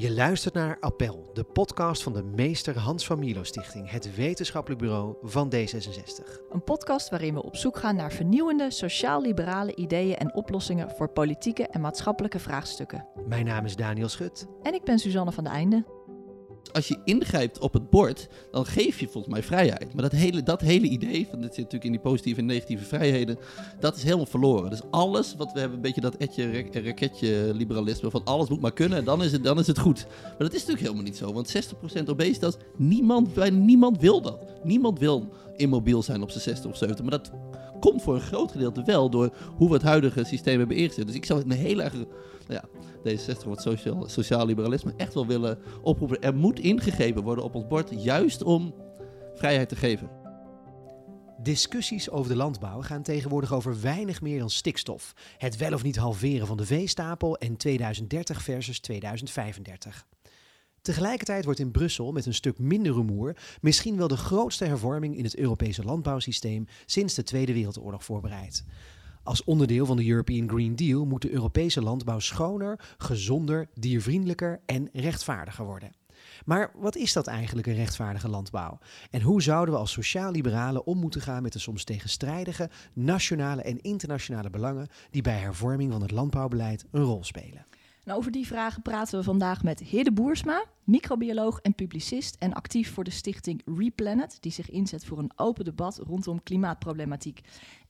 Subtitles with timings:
[0.00, 4.80] Je luistert naar Appel, de podcast van de Meester Hans van Milo Stichting, het wetenschappelijk
[4.80, 6.50] bureau van D66.
[6.50, 11.66] Een podcast waarin we op zoek gaan naar vernieuwende sociaal-liberale ideeën en oplossingen voor politieke
[11.66, 13.06] en maatschappelijke vraagstukken.
[13.26, 14.46] Mijn naam is Daniel Schut.
[14.62, 15.99] En ik ben Suzanne van de Einde.
[16.72, 19.94] Als je ingrijpt op het bord, dan geef je volgens mij vrijheid.
[19.94, 22.84] Maar dat hele, dat hele idee, van dit zit natuurlijk in die positieve en negatieve
[22.84, 23.38] vrijheden,
[23.80, 24.70] dat is helemaal verloren.
[24.70, 28.72] Dus alles wat we hebben, een beetje dat etje, raketje liberalisme, van alles moet maar
[28.72, 30.06] kunnen, dan is het, dan is het goed.
[30.22, 34.44] Maar dat is natuurlijk helemaal niet zo, want 60% obesitas, niemand, bijna niemand wil dat.
[34.62, 37.30] Niemand wil immobiel zijn op zijn 60 of 70, maar dat
[37.80, 41.06] komt voor een groot gedeelte wel door hoe we het huidige systeem hebben ingezet.
[41.06, 42.06] Dus ik zou een heel erg, nou
[42.46, 42.64] ja,
[43.08, 46.22] D66 wat sociaal, sociaal liberalisme echt wel willen oproepen.
[46.22, 48.74] Er moet ingegrepen worden op ons bord, juist om
[49.34, 50.10] vrijheid te geven.
[51.42, 55.12] Discussies over de landbouw gaan tegenwoordig over weinig meer dan stikstof.
[55.38, 60.06] Het wel of niet halveren van de veestapel en 2030 versus 2035.
[60.82, 65.24] Tegelijkertijd wordt in Brussel met een stuk minder rumoer misschien wel de grootste hervorming in
[65.24, 68.64] het Europese landbouwsysteem sinds de Tweede Wereldoorlog voorbereid.
[69.22, 74.88] Als onderdeel van de European Green Deal moet de Europese landbouw schoner, gezonder, diervriendelijker en
[74.92, 75.92] rechtvaardiger worden.
[76.44, 78.78] Maar wat is dat eigenlijk, een rechtvaardige landbouw?
[79.10, 83.80] En hoe zouden we als sociaal-liberalen om moeten gaan met de soms tegenstrijdige nationale en
[83.80, 87.66] internationale belangen die bij hervorming van het landbouwbeleid een rol spelen?
[88.10, 92.92] Nou, over die vragen praten we vandaag met Hidde Boersma, microbioloog en publicist en actief
[92.92, 97.40] voor de stichting Replanet, die zich inzet voor een open debat rondom klimaatproblematiek.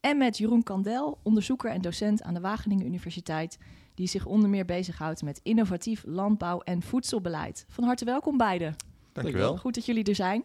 [0.01, 3.59] En met Jeroen Kandel, onderzoeker en docent aan de Wageningen Universiteit,
[3.95, 7.65] die zich onder meer bezighoudt met innovatief landbouw- en voedselbeleid.
[7.69, 8.77] Van harte welkom beiden.
[9.13, 9.57] Dankjewel.
[9.57, 10.45] Goed dat jullie er zijn.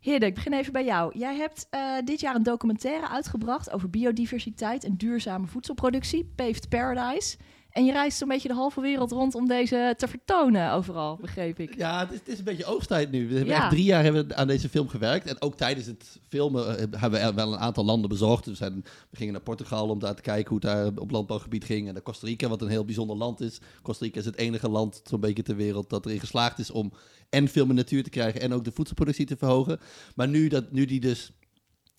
[0.00, 1.18] Heerde, ik begin even bij jou.
[1.18, 7.36] Jij hebt uh, dit jaar een documentaire uitgebracht over biodiversiteit en duurzame voedselproductie, Paved Paradise.
[7.70, 11.58] En je reist zo'n beetje de halve wereld rond om deze te vertonen overal, begreep
[11.58, 11.76] ik.
[11.76, 13.28] Ja, het is, het is een beetje oogsttijd nu.
[13.28, 15.26] We hebben echt drie jaar hebben we aan deze film gewerkt.
[15.26, 18.46] En ook tijdens het filmen eh, hebben we wel een aantal landen bezocht.
[18.46, 21.64] We, zijn, we gingen naar Portugal om daar te kijken hoe het daar op landbouwgebied
[21.64, 21.86] ging.
[21.86, 23.60] En naar Costa Rica, wat een heel bijzonder land is.
[23.82, 26.92] Costa Rica is het enige land zo'n beetje ter wereld dat erin geslaagd is om
[27.30, 29.80] en film en natuur te krijgen en ook de voedselproductie te verhogen.
[30.14, 31.32] Maar nu, dat, nu die dus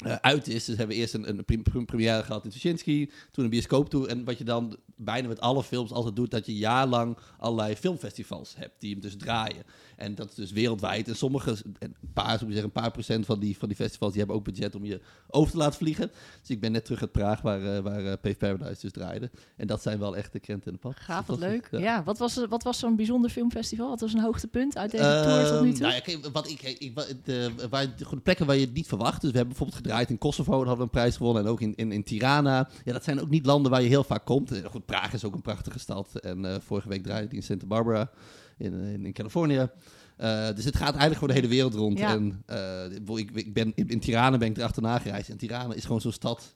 [0.05, 0.65] uh, uit is.
[0.65, 4.07] Dus hebben we eerst een, een première gehad in Tuschinski, toen een bioscooptour.
[4.07, 8.55] En wat je dan bijna met alle films altijd doet, dat je jaarlang allerlei filmfestivals
[8.57, 9.63] hebt die hem dus draaien.
[9.95, 11.07] En dat is dus wereldwijd.
[11.07, 14.19] En sommige, een paar, zou zeggen, een paar procent van die, van die festivals, die
[14.19, 16.11] hebben ook budget om je over te laten vliegen.
[16.39, 19.29] Dus ik ben net terug uit Praag, waar, uh, waar uh, Pave Paradise dus draaide.
[19.55, 20.95] En dat zijn wel echt de krenten in de pad.
[20.99, 21.67] Gaaf, wat leuk.
[21.71, 22.03] Ja.
[22.03, 23.89] wat was, wat was zo'n bijzonder filmfestival?
[23.89, 25.81] Wat was een hoogtepunt uit deze tour tot nu toe?
[25.81, 29.21] Nou ja, wat ik, ik, de, waar, de plekken waar je het niet verwacht.
[29.21, 31.43] Dus we hebben bijvoorbeeld gedraaid in Kosovo, daar hadden we een prijs gewonnen.
[31.43, 32.69] En ook in, in, in Tirana.
[32.83, 34.61] Ja, dat zijn ook niet landen waar je heel vaak komt.
[34.69, 36.15] Goed, Praag is ook een prachtige stad.
[36.15, 38.09] En uh, vorige week draaide ik in Santa Barbara
[38.57, 39.69] in, in, in Californië.
[40.17, 41.97] Uh, dus het gaat eigenlijk voor de hele wereld rond.
[41.97, 42.09] Ja.
[42.09, 45.29] En uh, ik, ik, ben, in, in Tirana ben ik erachterna gereisd.
[45.29, 46.53] En Tirana is gewoon zo'n stad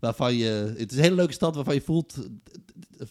[0.00, 0.74] waarvan je...
[0.76, 2.16] Het is een hele leuke stad waarvan je voelt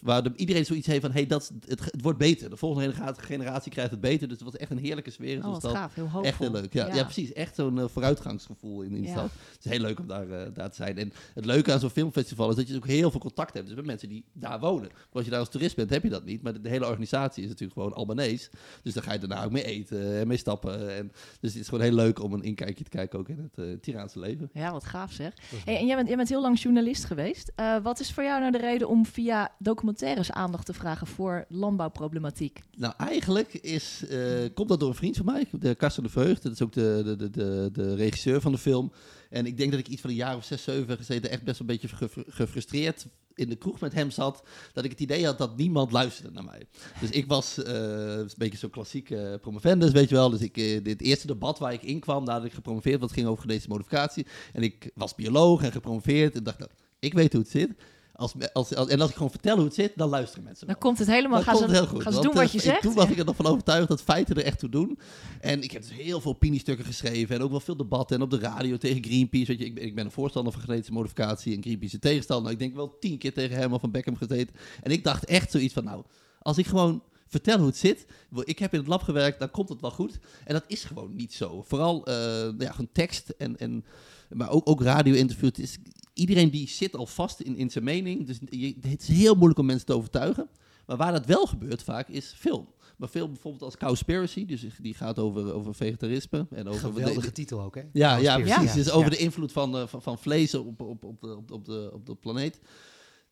[0.02, 2.50] waar de, iedereen zoiets heeft van, hey, dat, het, het wordt beter.
[2.50, 4.28] De volgende generatie krijgt het beter.
[4.28, 5.38] Dus het was echt een heerlijke sfeer.
[5.38, 6.24] Oh, wat gaaf, heel hoopvol.
[6.24, 6.72] Echt heel leuk.
[6.72, 6.94] Ja, ja.
[6.94, 7.32] ja precies.
[7.32, 9.12] Echt zo'n uh, vooruitgangsgevoel in, in de ja.
[9.12, 9.30] stad.
[9.52, 10.98] Het is heel leuk om daar, uh, daar te zijn.
[10.98, 13.66] En het leuke aan zo'n filmfestival is dat je ook heel veel contact hebt.
[13.66, 14.88] Dus met mensen die daar wonen.
[14.88, 16.42] Maar als je daar als toerist bent, heb je dat niet.
[16.42, 18.50] Maar de, de hele organisatie is natuurlijk gewoon Albanees.
[18.82, 20.96] Dus daar ga je daarna ook mee eten en mee stappen.
[20.96, 23.66] En, dus het is gewoon heel leuk om een inkijkje te kijken ook in het
[23.66, 24.50] uh, Tiraanse leven.
[24.52, 25.32] Ja, wat gaaf zeg.
[25.64, 27.52] Hey, en jij bent, jij bent heel lang journalist geweest.
[27.82, 32.60] wat is voor jou nou de reden om via documentaires aandacht te vragen voor landbouwproblematiek?
[32.76, 36.42] Nou, eigenlijk is, uh, komt dat door een vriend van mij, de Karsten de Vreugd.
[36.42, 38.92] Dat is ook de, de, de, de, regisseur van de film.
[39.30, 41.60] En ik denk dat ik iets van een jaar of zes, zeven gezeten echt best
[41.60, 41.88] een beetje
[42.28, 43.06] gefrustreerd
[43.40, 44.42] in de kroeg met hem zat,
[44.72, 46.66] dat ik het idee had dat niemand luisterde naar mij.
[47.00, 50.30] Dus ik was uh, een beetje zo'n klassieke promovendus, weet je wel.
[50.30, 53.26] Dus ik, uh, dit eerste debat waar ik in kwam, had ik gepromoveerd, wat ging
[53.26, 54.26] over genetische modificatie.
[54.52, 57.70] En ik was bioloog en gepromoveerd en dacht, nou, ik weet hoe het zit.
[58.20, 60.66] Als, als, als, en als ik gewoon vertel hoe het zit, dan luisteren mensen.
[60.66, 61.42] Dan komt het helemaal.
[61.42, 62.02] gaan ze, het heel goed.
[62.02, 62.82] Gaan ze doen wat je zegt.
[62.82, 64.98] Toen was ik er nog van overtuigd dat feiten er echt toe doen.
[65.40, 67.36] En ik heb dus heel veel opiniestukken geschreven.
[67.36, 68.16] En ook wel veel debatten.
[68.16, 69.46] En op de radio tegen Greenpeace.
[69.46, 71.56] Weet je, ik, ben, ik ben een voorstander van genetische modificatie.
[71.56, 72.44] En Greenpeace een tegenstander.
[72.44, 74.56] Nou, ik denk wel tien keer tegen Herman van Beckham gezeten.
[74.82, 76.02] En ik dacht echt zoiets van, nou,
[76.42, 78.06] als ik gewoon vertel hoe het zit.
[78.44, 80.18] Ik heb in het lab gewerkt, dan komt het wel goed.
[80.44, 81.62] En dat is gewoon niet zo.
[81.62, 82.14] Vooral uh,
[82.58, 83.84] ja, gewoon tekst en, en
[84.30, 85.78] maar ook, ook radio-interviews
[86.14, 88.26] iedereen die zit al vast in, in zijn mening.
[88.26, 90.48] Dus je, het is heel moeilijk om mensen te overtuigen.
[90.86, 92.68] Maar waar dat wel gebeurt vaak is film.
[92.96, 96.46] Maar film bijvoorbeeld als Cowspiracy, dus die gaat over, over vegetarisme.
[96.50, 97.82] En over Geweldige de, titel ook, hè?
[97.92, 98.62] Ja, ja precies.
[98.62, 98.74] Ja.
[98.74, 101.90] Dus over de invloed van, uh, van, van, vlees op, op, op, de, op, de,
[101.92, 102.60] op de planeet.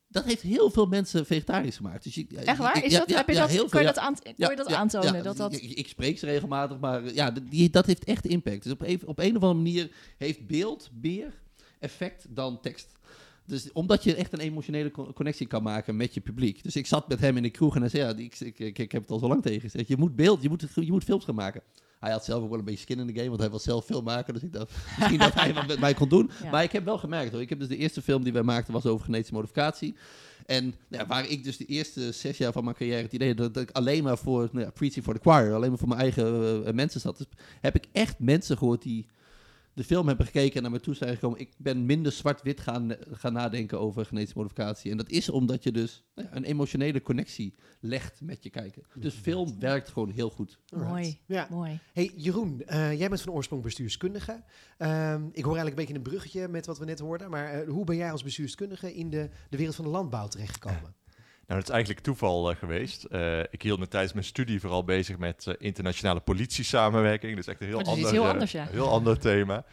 [0.09, 2.05] Dat heeft heel veel mensen vegetarisch gemaakt.
[2.05, 2.85] Dus ik, Echt waar?
[2.85, 5.23] Is dat, heb je dat, heel je dat, aan, je dat aantonen?
[5.23, 5.53] dat dat...
[5.53, 8.63] Ik, ik, spreek ze regelmatig, maar ja, die, dat heeft echt impact.
[8.63, 11.35] Dus op een, op een of andere manier heeft beeld meer
[11.79, 12.97] effect dan tekst.
[13.47, 16.63] Dus omdat je echt een emotionele connectie kan maken met je publiek.
[16.63, 18.79] Dus ik zat met hem in de kroeg en hij zei, ja, ik, ik, ik,
[18.79, 19.89] ik heb het al zo lang tegen gezegd.
[19.89, 21.63] Je moet beeld, je moet, je moet films gaan maken.
[22.01, 23.85] Hij had zelf ook wel een beetje skin in de game, want hij was zelf
[23.85, 24.33] filmmaker.
[24.33, 26.31] Dus ik dacht misschien dat hij wat met mij kon doen.
[26.51, 27.41] Maar ik heb wel gemerkt hoor.
[27.41, 29.97] Ik heb dus de eerste film die wij maakten was over genetische modificatie.
[30.47, 33.35] En nou ja, waar ik dus de eerste zes jaar van mijn carrière het idee
[33.35, 35.89] dat, dat ik alleen maar voor nou ja, Preaching for the Choir, alleen maar voor
[35.89, 37.17] mijn eigen uh, mensen zat.
[37.19, 37.27] Dus
[37.61, 39.07] heb ik echt mensen gehoord die
[39.79, 41.41] de film hebben gekeken en naar me toe zijn gekomen.
[41.41, 44.91] Ik ben minder zwart-wit gaan, gaan nadenken over genetische modificatie.
[44.91, 48.83] En dat is omdat je dus nou ja, een emotionele connectie legt met je kijken.
[48.95, 50.59] Dus film werkt gewoon heel goed.
[50.77, 51.47] Mooi, ja.
[51.51, 51.79] mooi.
[51.93, 54.45] Hey Jeroen, uh, jij bent van oorsprong bestuurskundige.
[54.79, 57.31] Uh, ik hoor eigenlijk een beetje een bruggetje met wat we net hoorden.
[57.31, 60.95] Maar uh, hoe ben jij als bestuurskundige in de, de wereld van de landbouw terechtgekomen?
[61.49, 63.07] Nou, dat is eigenlijk toeval uh, geweest.
[63.11, 67.37] Uh, ik hield me tijdens mijn studie vooral bezig met uh, internationale politie-samenwerking.
[67.37, 68.67] Dus echt een heel, ander, heel, anders, ja.
[68.71, 69.65] heel ander thema.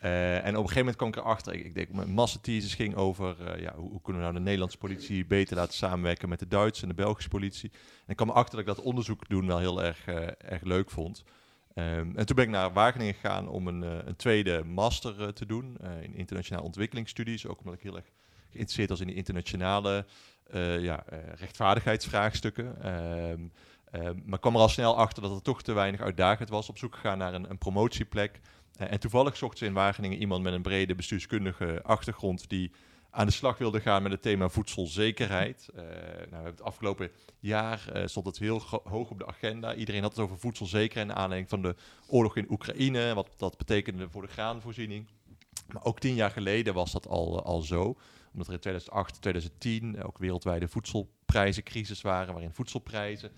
[0.00, 3.60] en op een gegeven moment kwam ik erachter, ik, ik denk, mijn massathesis ging over
[3.60, 6.82] ja, hoe, hoe, kunnen we nou de Nederlandse politie beter laten samenwerken met de Duitse
[6.82, 7.70] en de Belgische politie.
[7.72, 10.06] En ik kwam erachter dat ik dat onderzoek doen wel heel erg,
[10.38, 11.24] erg leuk vond.
[11.74, 15.76] Um, en toen ben ik naar Wageningen gegaan om een, een tweede master te doen
[16.02, 17.46] in internationale ontwikkelingsstudies.
[17.46, 18.10] Ook omdat ik heel erg
[18.50, 20.04] geïnteresseerd was in die internationale
[20.60, 22.92] ja, uh, rechtvaardigheidsvraagstukken.
[23.30, 23.52] Um,
[23.92, 26.68] um, maar kwam er al snel achter dat het toch te weinig uitdagend was.
[26.68, 28.40] Op zoek gegaan naar een, een promotieplek.
[28.80, 32.70] Uh, en toevallig zocht ze in Wageningen iemand met een brede bestuurskundige achtergrond die
[33.10, 35.68] aan de slag wilde gaan met het thema voedselzekerheid.
[35.74, 35.82] Uh,
[36.30, 39.74] nou, het afgelopen jaar stond het heel hoog op de agenda.
[39.74, 41.74] Iedereen had het over voedselzekerheid in aanleiding van de
[42.06, 45.06] oorlog in Oekraïne, wat dat betekende voor de graanvoorziening.
[45.72, 47.96] Maar ook tien jaar geleden was dat al, al zo
[48.32, 53.30] omdat er in 2008, 2010 ook wereldwijde voedselprijzencrisis waren, waarin voedselprijzen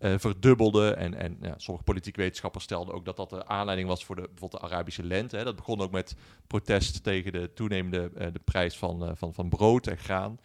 [0.00, 0.96] uh, verdubbelden.
[0.96, 4.22] En, en ja, sommige politiek wetenschappers stelden ook dat dat de aanleiding was voor de,
[4.22, 5.36] bijvoorbeeld de Arabische lente.
[5.36, 5.44] Hè.
[5.44, 6.16] Dat begon ook met
[6.46, 10.40] protest tegen de toenemende uh, de prijs van, uh, van, van brood en graan.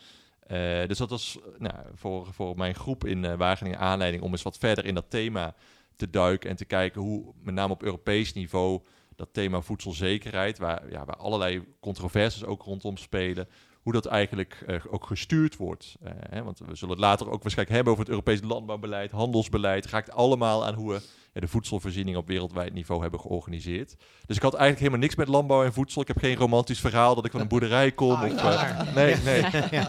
[0.88, 4.85] dus dat was nou, voor, voor mijn groep in Wageningen aanleiding om eens wat verder
[4.85, 5.55] in dat thema
[5.95, 8.81] te duiken en te kijken hoe met name op Europees niveau
[9.15, 13.47] dat thema voedselzekerheid, waar, ja, waar allerlei controversies ook rondom spelen,
[13.83, 15.95] hoe dat eigenlijk uh, ook gestuurd wordt.
[16.03, 19.85] Uh, hè, want we zullen het later ook waarschijnlijk hebben over het Europees landbouwbeleid, handelsbeleid.
[19.85, 21.01] Raakt allemaal aan hoe we
[21.33, 23.95] ja, de voedselvoorziening op wereldwijd niveau hebben georganiseerd.
[24.25, 26.01] Dus ik had eigenlijk helemaal niks met landbouw en voedsel.
[26.01, 28.12] Ik heb geen romantisch verhaal dat ik van een boerderij kom.
[28.12, 29.44] Oh, of, uh, nee, nee.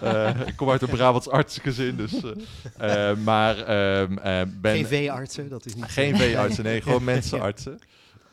[0.50, 1.97] ik kom uit een Brabants artsgezin.
[1.97, 2.20] Dus,
[3.25, 4.75] maar ehm, ben...
[4.75, 5.85] Geen veeartsen, dat is niet...
[5.85, 7.79] Geen veeartsen, nee, gewoon mensenartsen.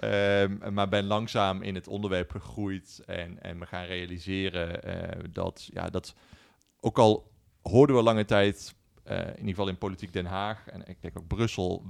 [0.03, 5.69] Um, maar ben langzaam in het onderwerp gegroeid en, en me gaan realiseren uh, dat,
[5.73, 6.15] ja, dat
[6.79, 7.31] ook al
[7.61, 8.75] hoorden we lange tijd,
[9.07, 11.83] uh, in ieder geval in politiek Den Haag en ik denk ook Brussel,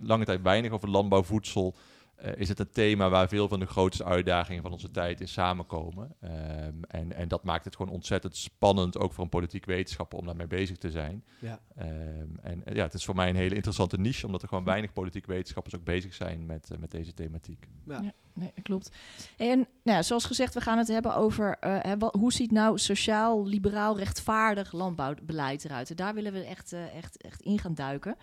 [0.00, 1.76] lange tijd weinig over landbouw, voedsel
[2.24, 5.28] uh, is het een thema waar veel van de grootste uitdagingen van onze tijd in
[5.28, 6.14] samenkomen.
[6.22, 10.26] Um, en, en dat maakt het gewoon ontzettend spannend, ook voor een politiek wetenschapper, om
[10.26, 11.24] daarmee bezig te zijn.
[11.38, 11.60] Ja.
[11.78, 14.92] Um, en ja, het is voor mij een hele interessante niche, omdat er gewoon weinig
[14.92, 17.66] politiek wetenschappers ook bezig zijn met, uh, met deze thematiek.
[17.86, 18.00] Ja.
[18.02, 18.90] ja nee, klopt.
[19.36, 23.46] En nou, zoals gezegd, we gaan het hebben over uh, wat, hoe ziet nou sociaal,
[23.46, 25.90] liberaal, rechtvaardig landbouwbeleid eruit.
[25.90, 28.16] En daar willen we echt, echt, echt in gaan duiken.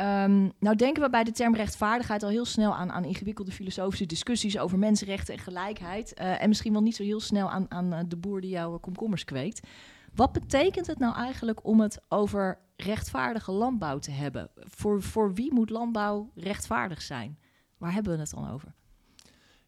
[0.00, 4.06] Um, nou denken we bij de term rechtvaardigheid al heel snel aan, aan ingewikkelde filosofische
[4.06, 6.14] discussies over mensenrechten en gelijkheid.
[6.20, 8.78] Uh, en misschien wel niet zo heel snel aan, aan uh, de boer die jouw
[8.78, 9.66] komkommers kweekt.
[10.14, 14.50] Wat betekent het nou eigenlijk om het over rechtvaardige landbouw te hebben?
[14.54, 17.38] Voor, voor wie moet landbouw rechtvaardig zijn?
[17.78, 18.74] Waar hebben we het dan over?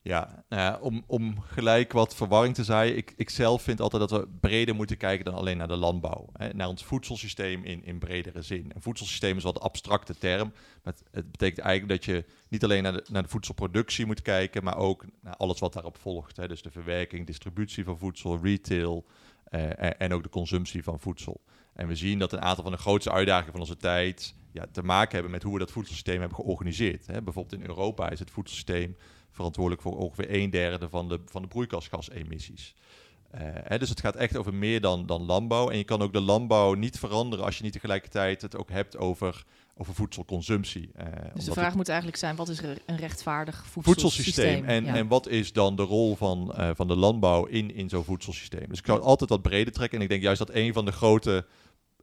[0.02, 2.96] Ja, nou ja, om, om gelijk wat verwarring te zaaien.
[2.96, 6.28] Ik, ik zelf vind altijd dat we breder moeten kijken dan alleen naar de landbouw.
[6.32, 8.70] Hè, naar ons voedselsysteem in, in bredere zin.
[8.74, 10.52] Een voedselsysteem is wat een abstracte term.
[10.82, 14.64] Maar het, betekent eigenlijk dat je niet alleen naar de, naar de voedselproductie moet kijken,
[14.64, 16.36] maar ook naar alles wat daarop volgt.
[16.36, 16.48] Hè.
[16.48, 19.04] Dus de verwerking, distributie van voedsel, retail
[19.50, 21.40] uh, en ook de consumptie van voedsel.
[21.72, 24.82] En we zien dat een aantal van de grootste uitdagingen van onze tijd ja, te
[24.82, 27.06] maken hebben met hoe we dat voedselsysteem hebben georganiseerd.
[27.06, 27.22] Hè.
[27.22, 28.96] Bijvoorbeeld in Europa is het voedselsysteem
[29.38, 32.74] verantwoordelijk voor ongeveer een derde van de, van de broeikasgasemissies.
[33.34, 35.70] Uh, hè, dus het gaat echt over meer dan, dan landbouw.
[35.70, 38.96] En je kan ook de landbouw niet veranderen als je niet tegelijkertijd het ook hebt
[38.96, 39.44] over,
[39.76, 40.90] over voedselconsumptie.
[41.00, 41.04] Uh,
[41.34, 44.64] dus de vraag moet eigenlijk zijn, wat is een rechtvaardig voedselsysteem?
[44.64, 48.04] En, en wat is dan de rol van, uh, van de landbouw in, in zo'n
[48.04, 48.68] voedselsysteem?
[48.68, 49.98] Dus ik zou altijd wat breder trekken.
[49.98, 51.46] En ik denk juist dat een van de grote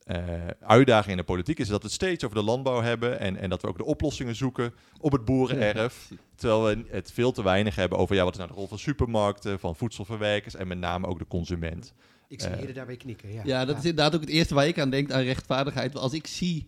[0.06, 0.18] uh,
[0.60, 3.50] uitdaging in de politiek is dat we het steeds over de landbouw hebben en, en
[3.50, 6.12] dat we ook de oplossingen zoeken op het boerenerf.
[6.36, 8.80] Terwijl we het veel te weinig hebben over ja, wat is nou de rol van
[8.80, 11.94] supermarkten, van voedselverwerkers en met name ook de consument.
[12.28, 13.42] Ik zie je daarbij knikken, ja.
[13.44, 15.96] Ja, dat is inderdaad ook het eerste waar ik aan denk, aan rechtvaardigheid.
[15.96, 16.68] Als ik zie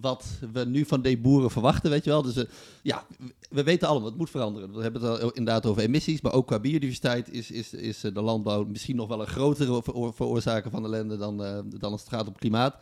[0.00, 2.22] wat we nu van de boeren verwachten, weet je wel.
[2.22, 2.44] Dus uh,
[2.82, 3.06] ja,
[3.50, 4.74] we weten allemaal, het moet veranderen.
[4.74, 8.22] We hebben het al inderdaad over emissies, maar ook qua biodiversiteit is, is, is de
[8.22, 12.26] landbouw misschien nog wel een grotere veroorzaker van ellende dan, uh, dan als het gaat
[12.26, 12.76] om klimaat.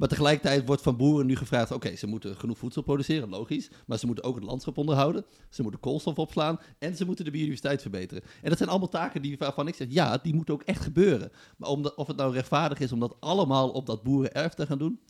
[0.00, 3.70] Maar tegelijkertijd wordt van boeren nu gevraagd: oké, ze moeten genoeg voedsel produceren, logisch.
[3.86, 5.24] Maar ze moeten ook het landschap onderhouden.
[5.48, 6.60] Ze moeten koolstof opslaan.
[6.78, 8.22] En ze moeten de biodiversiteit verbeteren.
[8.42, 11.30] En dat zijn allemaal taken die, waarvan ik zeg: ja, die moeten ook echt gebeuren.
[11.56, 15.00] Maar of het nou rechtvaardig is om dat allemaal op dat boerenerf te gaan doen.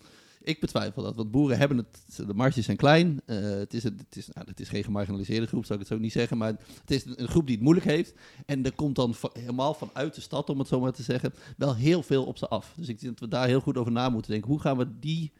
[0.43, 3.21] Ik betwijfel dat, want boeren hebben het, de marges zijn klein.
[3.27, 6.03] Uh, het, is, het, is, nou, het is geen gemarginaliseerde groep, zou ik het zo
[6.03, 6.49] niet zeggen, maar
[6.81, 8.15] het is een groep die het moeilijk heeft.
[8.47, 11.77] En er komt dan helemaal vanuit de stad, om het zo maar te zeggen, wel
[11.77, 12.75] heel veel op ze af.
[12.77, 14.51] Dus ik denk dat we daar heel goed over na moeten denken.
[14.51, 15.33] Hoe gaan we die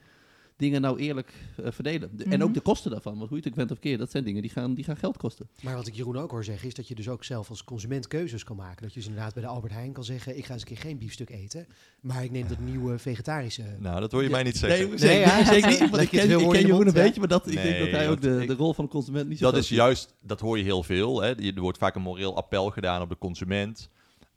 [0.61, 2.11] dingen nou eerlijk uh, verdelen.
[2.19, 2.53] En ook mhm.
[2.53, 3.17] de kosten daarvan.
[3.19, 4.97] Want hoe je het ook bent of keer, dat zijn dingen die gaan, die gaan
[4.97, 5.49] geld kosten.
[5.63, 8.07] Maar wat ik Jeroen ook hoor zeggen, is dat je dus ook zelf als consument
[8.07, 8.83] keuzes kan maken.
[8.83, 10.77] Dat je dus inderdaad bij de Albert Heijn kan zeggen, ik ga eens een keer
[10.77, 11.67] geen biefstuk eten,
[12.01, 13.63] maar ik neem dat nieuwe vegetarische...
[13.79, 14.89] Nou, dat hoor je mij niet zeggen.
[14.89, 15.91] Nee, nee, ja, zeker niet.
[15.91, 18.21] Want ik ken, ik ken Jeroen een beetje, maar dat, ik denk dat hij ook
[18.21, 20.83] de, de rol van de consument niet zo Dat is juist, dat hoor je heel
[20.83, 21.23] veel.
[21.23, 21.35] Hè.
[21.35, 23.91] Er wordt vaak een moreel appel gedaan op de consument.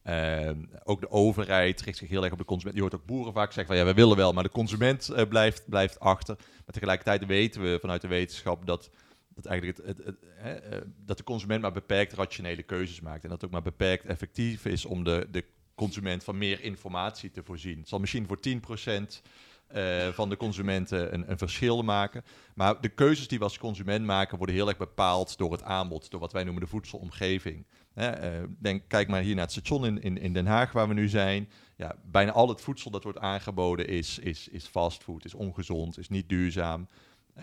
[0.04, 2.76] Ehm, ook de overheid richt zich heel erg op de consument.
[2.76, 5.22] Je hoort ook boeren vaak zeggen van ja, we willen wel, maar de consument uh,
[5.30, 6.36] blijft, blijft achter.
[6.38, 8.90] Maar tegelijkertijd weten we vanuit de wetenschap dat,
[9.36, 13.24] dat, eigenlijk het, het, het uh, dat de consument maar beperkt rationele keuzes maakt.
[13.24, 15.46] En dat het ook maar beperkt effectief is om de, de
[15.76, 17.80] consument van meer informatie te voorzien.
[17.80, 19.22] Het zal misschien voor 10%
[19.76, 22.24] uh, van de consumenten een, een, verschil maken.
[22.56, 26.12] Maar de keuzes die we als consument maken worden heel erg bepaald door het aanbod,
[26.12, 27.66] door wat wij noemen de voedselomgeving.
[27.96, 28.08] Uh,
[28.60, 31.50] denk, kijk maar hier naar het station in, in, Den Haag waar we nu zijn.
[31.76, 36.10] Ja, bijna al het voedsel dat wordt aangeboden is, is, is fastfood, is ongezond, is
[36.10, 36.88] niet duurzaam.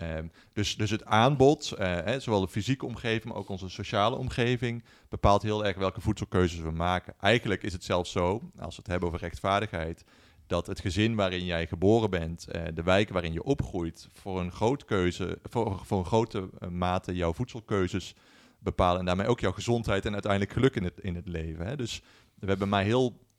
[0.01, 4.83] Um, dus, dus het aanbod, hè, zowel de fysieke omgeving, maar ook onze sociale omgeving,
[5.09, 7.13] bepaalt heel erg welke voedselkeuzes we maken.
[7.19, 10.03] Eigenlijk is het zelfs zo, als we het hebben over rechtvaardigheid,
[10.47, 14.51] dat het gezin waarin jij geboren bent, uh, de wijk waarin je opgroeit, voor een,
[14.85, 18.15] keuze, voor een grote mate jouw voedselkeuzes
[18.63, 18.99] bepalen.
[18.99, 21.65] En daarmee ook jouw gezondheid en uiteindelijk geluk in het, in het leven.
[21.65, 21.75] Hè.
[21.75, 22.01] Dus
[22.39, 23.29] we hebben maar heel.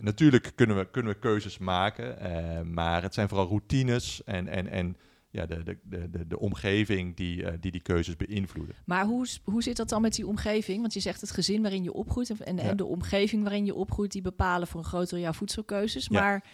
[0.00, 4.68] Natuurlijk kunnen we, kunnen we keuzes maken, uh, maar het zijn vooral routines en, en,
[4.68, 4.96] en
[5.30, 8.74] ja, de, de, de, de omgeving die, uh, die die keuzes beïnvloeden.
[8.84, 10.80] Maar hoe, hoe zit dat dan met die omgeving?
[10.80, 14.12] Want je zegt het gezin waarin je opgroeit en, en, de omgeving waarin je opgroeit,
[14.12, 16.08] die bepalen voor een groot deel jouw voedselkeuzes.
[16.08, 16.44] Maar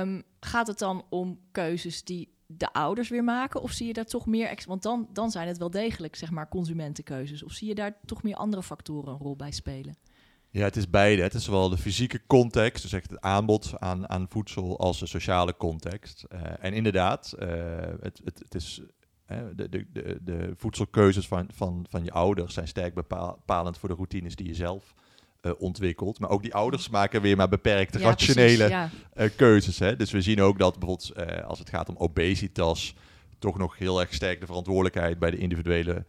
[0.00, 3.62] um, gaat het dan om keuzes die de ouders weer maken?
[3.62, 4.64] Of zie je daar toch meer...
[4.66, 7.42] Want dan, dan zijn het wel degelijk, zeg maar, consumentenkeuzes.
[7.42, 9.96] Of zie je daar toch meer andere factoren een rol bij spelen?
[10.50, 11.22] Ja, het is beide.
[11.22, 15.06] Het is zowel de fysieke context, dus echt het aanbod aan, aan voedsel, als de
[15.06, 16.24] sociale context.
[16.32, 17.48] Uh, en inderdaad, uh,
[18.00, 18.82] het, het, het, is,
[19.28, 23.88] uh, de, de, de, de, voedselkeuzes van, van, van je ouders zijn sterk bepalend voor
[23.88, 24.94] de routines die je zelf
[25.42, 26.18] uh, ontwikkeld.
[26.18, 28.90] Maar ook die ouders maken weer maar beperkte rationele ja.
[29.14, 29.78] uh, keuzes.
[29.78, 29.96] Hè?
[29.96, 32.94] Dus we zien ook dat bijvoorbeeld uh, als het gaat om obesitas,
[33.38, 36.04] toch nog heel erg sterk de verantwoordelijkheid bij de individuele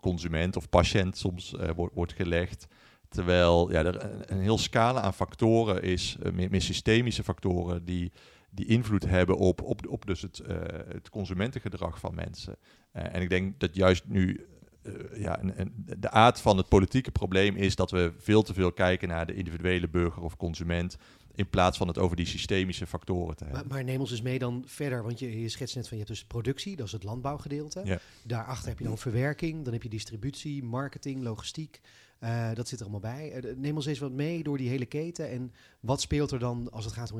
[0.00, 2.66] consument of patiënt soms wordt, wordt gelegd.
[3.08, 8.12] Terwijl ja, er een, een, heel scala aan factoren is, meer, meer, systemische factoren, die,
[8.50, 10.42] die invloed hebben op, op, op dus het,
[10.88, 12.56] het consumentengedrag van mensen.
[12.92, 14.46] en ik denk dat juist nu
[14.84, 18.54] uh, ja, en, en, de aard van het politieke probleem is dat we veel te
[18.54, 20.96] veel kijken naar de individuele burger of consument.
[21.34, 23.62] In plaats van het over die systemische factoren te hebben.
[23.62, 25.02] Maar, maar neem ons eens mee dan verder.
[25.02, 27.80] Want je, je schetst net van je hebt dus productie, dat is het landbouwgedeelte.
[27.84, 27.98] Ja.
[28.22, 31.80] Daarachter heb je dan verwerking, dan heb je distributie, marketing, logistiek.
[32.20, 33.44] Uh, dat zit er allemaal bij.
[33.44, 35.30] Uh, neem ons eens wat mee door die hele keten.
[35.30, 37.18] En wat speelt er dan als het gaat om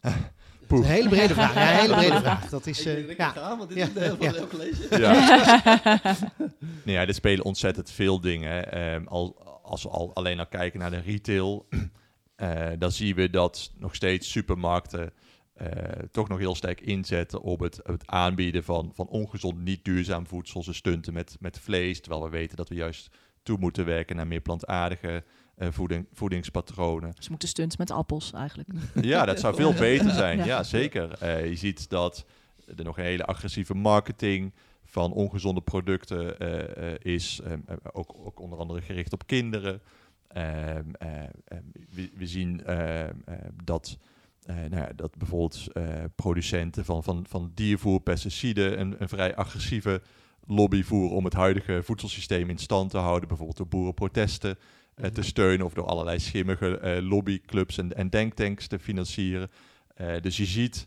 [0.68, 1.54] Een hele brede vraag.
[1.54, 2.48] Ja, een hele brede vraag.
[2.48, 2.86] Dat is.
[2.86, 3.30] Uh, ja.
[3.30, 4.02] Gaan, want dit ja.
[4.02, 4.46] is ja.
[4.46, 4.98] college.
[4.98, 5.12] Ja.
[6.84, 8.80] nee, ja, er spelen ontzettend veel dingen.
[8.94, 11.66] Um, al, als we al alleen al kijken naar de retail,
[12.36, 15.12] uh, dan zien we dat nog steeds supermarkten
[15.62, 15.68] uh,
[16.10, 20.62] toch nog heel sterk inzetten op het, het aanbieden van, van ongezond, niet duurzaam voedsel.
[20.62, 23.10] Ze stunten met, met vlees, terwijl we weten dat we juist
[23.42, 25.24] toe moeten werken naar meer plantaardige
[25.58, 27.14] uh, voeding, voedingspatronen.
[27.18, 28.68] Ze moeten stunten met appels eigenlijk.
[29.00, 30.44] Ja, dat zou veel beter zijn.
[30.44, 31.22] Ja, zeker.
[31.22, 32.24] Uh, je ziet dat
[32.76, 34.52] er nog een hele agressieve marketing
[34.84, 37.40] van ongezonde producten uh, is.
[37.46, 39.72] Um, ook, ook, onder andere gericht op kinderen.
[40.36, 40.92] Um,
[41.90, 42.62] we, we, zien
[43.64, 43.98] dat,
[44.46, 45.66] nou ja, dat bijvoorbeeld
[46.14, 50.02] producenten van, van, van diervoer, pesticiden een, een vrij agressieve
[50.46, 53.28] lobby voeren om het huidige voedselsysteem in stand te houden.
[53.28, 54.58] Bijvoorbeeld door boerenprotesten.
[54.94, 59.50] Eh, te steunen of door allerlei schimmige uh, lobbyclubs en, en denktanks te financieren.
[60.00, 60.86] Uh, dus je ziet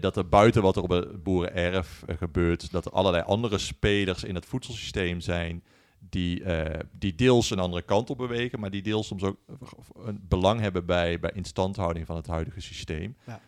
[0.00, 4.34] dat er buiten wat er op het boerenerf gebeurt, dat er allerlei andere spelers in
[4.34, 5.62] het voedselsysteem zijn
[6.10, 9.38] die, uh, die deels een andere kant op bewegen, maar die deels soms ook
[10.04, 13.16] een belang hebben bij, bij instandhouding van het huidige systeem.
[13.24, 13.40] Ja.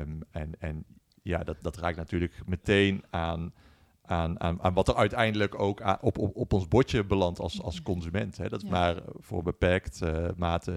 [0.00, 0.84] Um, en, en
[1.22, 3.52] ja, dat, dat raakt natuurlijk meteen aan,
[4.02, 7.82] aan, aan, aan wat er uiteindelijk ook op, op, op ons bordje belandt als, als
[7.82, 8.36] consument.
[8.36, 8.48] Hè.
[8.48, 10.72] Dat is maar voor beperkt uh, mate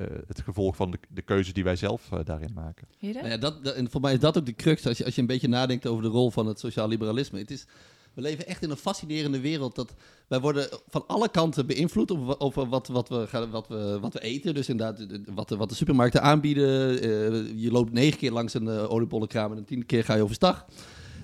[0.00, 2.88] uh, het gevolg van de, de keuze die wij zelf uh, daarin maken.
[3.00, 5.14] Nou ja, dat, dat, en voor mij is dat ook de crux als je, als
[5.14, 7.38] je een beetje nadenkt over de rol van het sociaal liberalisme.
[7.38, 7.66] Het is
[8.14, 9.74] we leven echt in een fascinerende wereld.
[9.74, 9.94] Dat
[10.26, 14.20] wij worden van alle kanten beïnvloed over wat, wat, we, gaan, wat, we, wat we
[14.20, 14.54] eten.
[14.54, 16.92] Dus inderdaad, wat de, wat de supermarkten aanbieden.
[17.04, 20.22] Uh, je loopt negen keer langs een uh, oliebollenkraam en een tien keer ga je
[20.22, 20.66] overstag.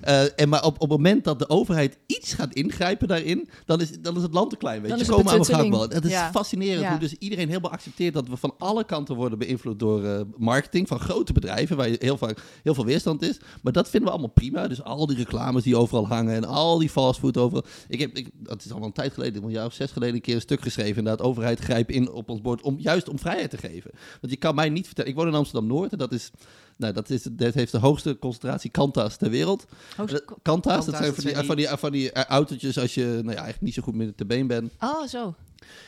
[0.05, 3.81] Uh, en maar op, op het moment dat de overheid iets gaat ingrijpen daarin, dan
[3.81, 4.83] is, dan is het land te klein.
[4.83, 6.91] Weet je, ze komen aan Het is fascinerend ja.
[6.91, 10.89] hoe dus iedereen helemaal accepteert dat we van alle kanten worden beïnvloed door uh, marketing
[10.89, 13.41] van grote bedrijven, waar heel, vaak, heel veel weerstand is.
[13.63, 14.69] Maar dat vinden we allemaal prima.
[14.69, 17.65] Dus al die reclames die overal hangen en al die fastfood overal.
[17.89, 20.21] Ik heb, ik, dat is al een tijd geleden, een jaar of zes geleden, een
[20.21, 20.97] keer een stuk geschreven.
[20.97, 23.91] Inderdaad, overheid grijpt in op ons bord om juist om vrijheid te geven.
[24.21, 25.11] Want je kan mij niet vertellen.
[25.11, 26.31] Ik woon in Amsterdam Noord en dat is
[26.77, 29.67] nou, dat, is, dat heeft de hoogste concentratie kanta's ter wereld.
[29.97, 33.27] Hoogste, kanta's, dat zijn van die, van die, van die autootjes als je nou ja,
[33.27, 34.73] eigenlijk niet zo goed met de been bent.
[34.81, 35.35] Oh, zo.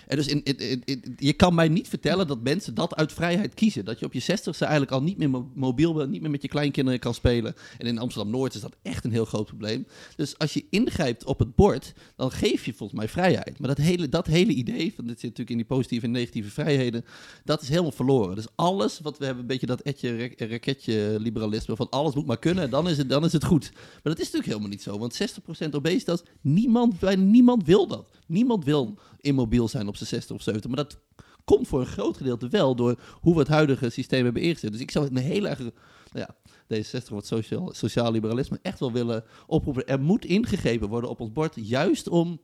[0.06, 0.42] En dus in,
[1.16, 3.84] je kan mij niet vertellen dat mensen dat uit vrijheid kiezen.
[3.84, 6.48] Dat je op je zestigste eigenlijk al niet meer mobiel bent, niet meer met je
[6.48, 7.54] kleinkinderen kan spelen.
[7.78, 9.86] En in Amsterdam-Noord is dat echt een heel groot probleem.
[10.16, 13.58] Dus als je ingrijpt op het bord, dan geef je volgens mij vrijheid.
[13.58, 16.50] Maar dat hele, dat hele idee, van dit zit natuurlijk in die positieve en negatieve
[16.50, 17.04] vrijheden,
[17.44, 18.34] dat is helemaal verloren.
[18.34, 22.38] Dus alles wat we hebben, een beetje dat etje, raketje liberalisme, van alles moet maar
[22.38, 23.70] kunnen, dan is het, dan is het goed.
[23.72, 25.20] Maar dat is natuurlijk helemaal niet zo, want
[25.66, 28.10] 60% obesitas, niemand, bijna niemand wil dat.
[28.26, 30.70] Niemand wil immobiel zijn op zijn 60 of 70.
[30.70, 30.98] Maar dat
[31.44, 34.72] komt voor een groot gedeelte wel door hoe we het huidige systeem hebben ingezet.
[34.72, 35.72] Dus ik zou een hele erg, nou
[36.12, 36.36] ja,
[36.74, 39.86] D66 wat sociaal, sociaal liberalisme echt wel willen oproepen.
[39.86, 42.40] Er moet ingegrepen worden op ons bord, juist om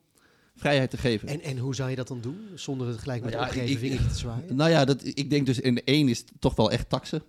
[0.57, 1.29] vrijheid te geven.
[1.29, 3.79] En, en hoe zou je dat dan doen, zonder het gelijk met nou ja, opgeven
[3.79, 4.57] vingertje te zwaaien?
[4.57, 7.23] Nou ja, dat, ik denk dus in de één is toch wel echt taxen.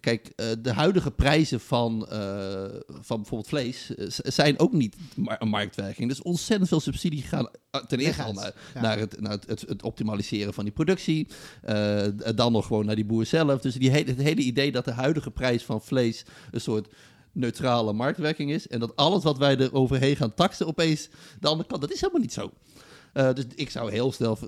[0.00, 4.96] Kijk, uh, de huidige prijzen van, uh, van bijvoorbeeld vlees uh, zijn ook niet
[5.38, 6.08] een marktwerking.
[6.08, 7.48] Dus ontzettend veel subsidie gaan
[7.86, 8.80] ten eerste al naar, ja.
[8.80, 11.28] naar, het, naar het, het, optimaliseren van die productie.
[12.34, 13.60] dan nog gewoon naar die boer zelf.
[13.60, 16.88] Dus die hele, het hele idee dat de huidige prijs van vlees een soort
[17.32, 18.68] neutrale marktwerking is.
[18.68, 21.08] En dat alles wat wij er overheen gaan taxen opeens
[21.40, 22.52] de andere kant, dat is helemaal niet zo.
[23.14, 24.38] Uh, dus ik zou heel snel,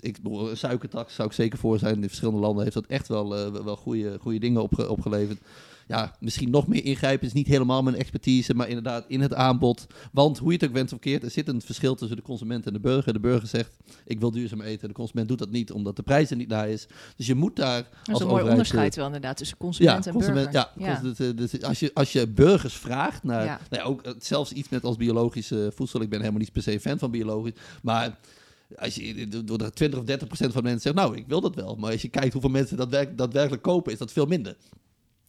[0.00, 0.18] ik,
[0.52, 2.02] suikertax zou ik zeker voor zijn.
[2.02, 5.38] In verschillende landen heeft dat echt wel, uh, wel goede, goede dingen opge opgeleverd.
[5.92, 9.86] Ja, misschien nog meer ingrijpen is niet helemaal mijn expertise, maar inderdaad in het aanbod.
[10.12, 12.66] Want hoe je het ook went of keert, er zit een verschil tussen de consument
[12.66, 13.12] en de burger.
[13.12, 14.88] De burger zegt, ik wil duurzaam eten.
[14.88, 16.86] De consument doet dat niet, omdat de prijs er niet naar is.
[17.16, 20.52] Dus je moet daar Dat is een mooi onderscheid wel inderdaad tussen consument en burger.
[20.52, 21.00] Ja, ja.
[21.00, 23.60] Dus, dus, als, je, als je burgers vraagt naar, ja.
[23.70, 26.00] nou ja, ook zelfs iets met als biologische voedsel.
[26.00, 28.18] Ik ben helemaal niet per se fan van biologisch, maar
[28.78, 31.54] als je door de 20 of 30 procent van mensen zegt, nou, ik wil dat
[31.54, 31.76] wel.
[31.76, 34.56] Maar als je kijkt hoeveel mensen dat werk, daadwerkelijk kopen, is dat veel minder.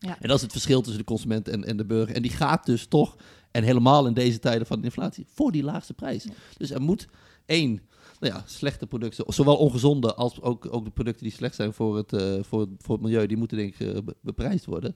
[0.05, 0.17] Ja.
[0.19, 2.15] En dat is het verschil tussen de consument en, en de burger.
[2.15, 3.15] En die gaat dus toch,
[3.51, 6.27] en helemaal in deze tijden van de inflatie, voor die laagste prijs.
[6.57, 7.07] Dus er moet
[7.45, 7.81] één,
[8.19, 11.97] nou ja, slechte producten, zowel ongezonde als ook, ook de producten die slecht zijn voor
[11.97, 14.95] het, uh, voor, voor het milieu, die moeten denk ik uh, beprijsd worden.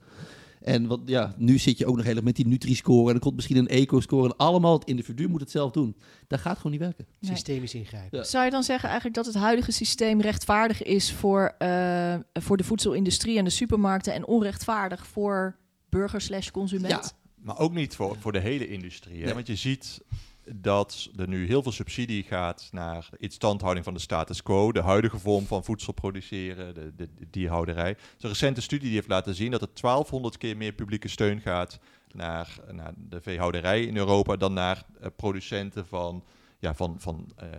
[0.62, 3.22] En wat, ja, nu zit je ook nog heel erg met die Nutri-score en er
[3.22, 4.30] komt misschien een eco-score.
[4.30, 5.96] En allemaal het individu moet het zelf doen.
[6.28, 7.08] Dat gaat gewoon niet werken.
[7.22, 8.26] Systemisch ingrijpen.
[8.26, 12.64] Zou je dan zeggen eigenlijk dat het huidige systeem rechtvaardig is voor, uh, voor de
[12.64, 15.56] voedselindustrie en de supermarkten en onrechtvaardig voor
[15.90, 16.92] burger slash consument?
[16.92, 19.24] Ja, maar ook niet voor, voor de hele industrie.
[19.24, 19.34] Hè?
[19.34, 20.02] Want je ziet
[20.56, 24.82] dat er nu heel veel subsidie gaat naar de instandhouding van de status quo, de
[24.82, 27.90] huidige vorm van voedsel produceren, de, de, de dierhouderij.
[27.90, 31.42] Er een recente studie die heeft laten zien dat er 1200 keer meer publieke steun
[31.42, 31.80] gaat
[32.12, 36.24] naar, naar de veehouderij in Europa dan naar uh, producenten van,
[36.60, 37.50] ja, van, van uh,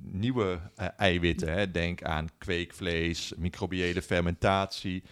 [0.00, 1.52] nieuwe uh, eiwitten.
[1.52, 1.70] Hè.
[1.70, 5.02] Denk aan kweekvlees, microbiële fermentatie.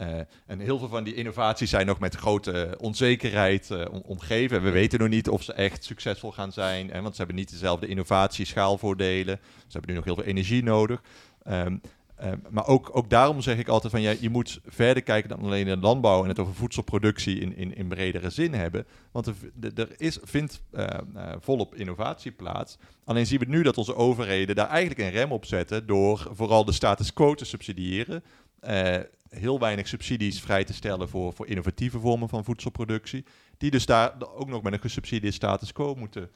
[0.00, 0.06] Uh,
[0.46, 4.62] en heel veel van die innovaties zijn nog met grote onzekerheid uh, omgeven.
[4.62, 7.50] We weten nog niet of ze echt succesvol gaan zijn, hè, want ze hebben niet
[7.50, 9.40] dezelfde innovatieschaalvoordelen.
[9.42, 11.02] Ze hebben nu nog heel veel energie nodig.
[11.48, 11.80] Um,
[12.24, 15.42] um, maar ook, ook daarom zeg ik altijd van ja, je moet verder kijken dan
[15.42, 18.86] alleen de landbouw en het over voedselproductie in, in, in bredere zin hebben.
[19.12, 19.34] Want er,
[19.74, 20.86] er is, vindt uh,
[21.40, 22.76] volop innovatie plaats.
[23.04, 26.64] Alleen zien we nu dat onze overheden daar eigenlijk een rem op zetten door vooral
[26.64, 28.22] de status quo te subsidiëren
[29.36, 33.24] heel weinig subsidies vrij te stellen voor, voor innovatieve vormen van voedselproductie.
[33.58, 36.30] Die dus daar ook nog met een gesubsidieerde status quo moeten,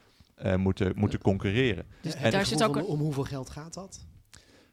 [0.45, 1.85] uh, moeten, moeten concurreren.
[2.01, 4.05] Dus en daar zit ook om, om hoeveel geld gaat dat?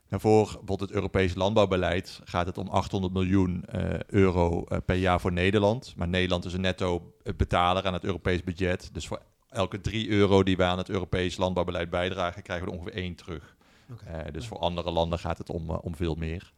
[0.08, 4.96] Nou, voor bijvoorbeeld het Europese landbouwbeleid gaat het om 800 miljoen uh, euro uh, per
[4.96, 5.94] jaar voor Nederland.
[5.96, 8.88] Maar Nederland is een netto betaler aan het Europees budget.
[8.92, 9.22] Dus voor
[9.54, 13.14] elke 3 euro die we aan het Europees landbouwbeleid bijdragen, krijgen we er ongeveer 1
[13.14, 13.56] terug.
[14.04, 16.52] Eh, dus voor andere landen gaat het om, eh, om veel meer.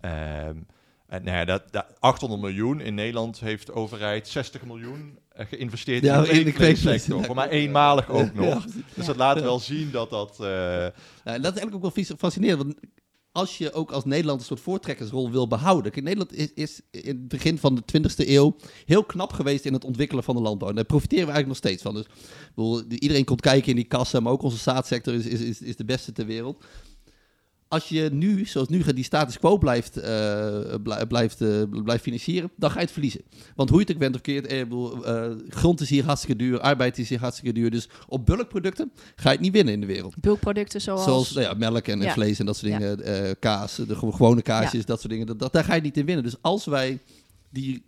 [0.00, 0.56] Ehm,
[1.08, 5.46] en nou ja, dat, dat 800 miljoen in Nederland heeft de overheid 60 miljoen eh,
[5.46, 7.24] geïnvesteerd Ja, in de kweeksector.
[7.24, 8.66] Voor maar eenmalig ook nog.
[8.94, 10.36] Dus dat laat wel zien dat dat...
[10.40, 10.92] eh, en
[11.24, 12.62] dat is eigenlijk ook wel fascinerend.
[12.62, 12.74] Want
[13.32, 15.92] als je ook als Nederland een soort voortrekkersrol wil behouden.
[15.92, 19.72] Kijk, Nederland is, is in het begin van de 20e eeuw heel knap geweest in
[19.72, 20.68] het ontwikkelen van de landbouw.
[20.68, 21.94] En daar profiteren we eigenlijk nog steeds van.
[21.94, 22.06] Dus
[22.54, 25.76] bedoel, iedereen komt kijken in die kassen, maar ook onze staatssector is, is, is, is
[25.76, 26.64] de beste ter wereld.
[27.68, 32.50] Als je nu, zoals nu, die status quo blijft, eh, blij- blijft, eh, blijft financieren,
[32.56, 33.20] dan ga je het verliezen.
[33.54, 36.60] Want hoe je het ook bent of keert, eh, eh, grond is hier hartstikke duur,
[36.60, 37.70] arbeid is hier hartstikke duur.
[37.70, 40.14] Dus op bulkproducten ga je het niet winnen in de wereld.
[40.20, 41.04] Bulkproducten zoals...
[41.04, 42.12] Zoals nou ja, melk en, Ja.
[42.12, 43.36] vlees en dat soort dingen.
[43.38, 45.26] kaas, de gew- gewone kaasjes, dat soort dingen.
[45.26, 46.24] Dat, dat, daar ga je niet in winnen.
[46.24, 46.98] Dus als wij
[47.50, 47.82] die,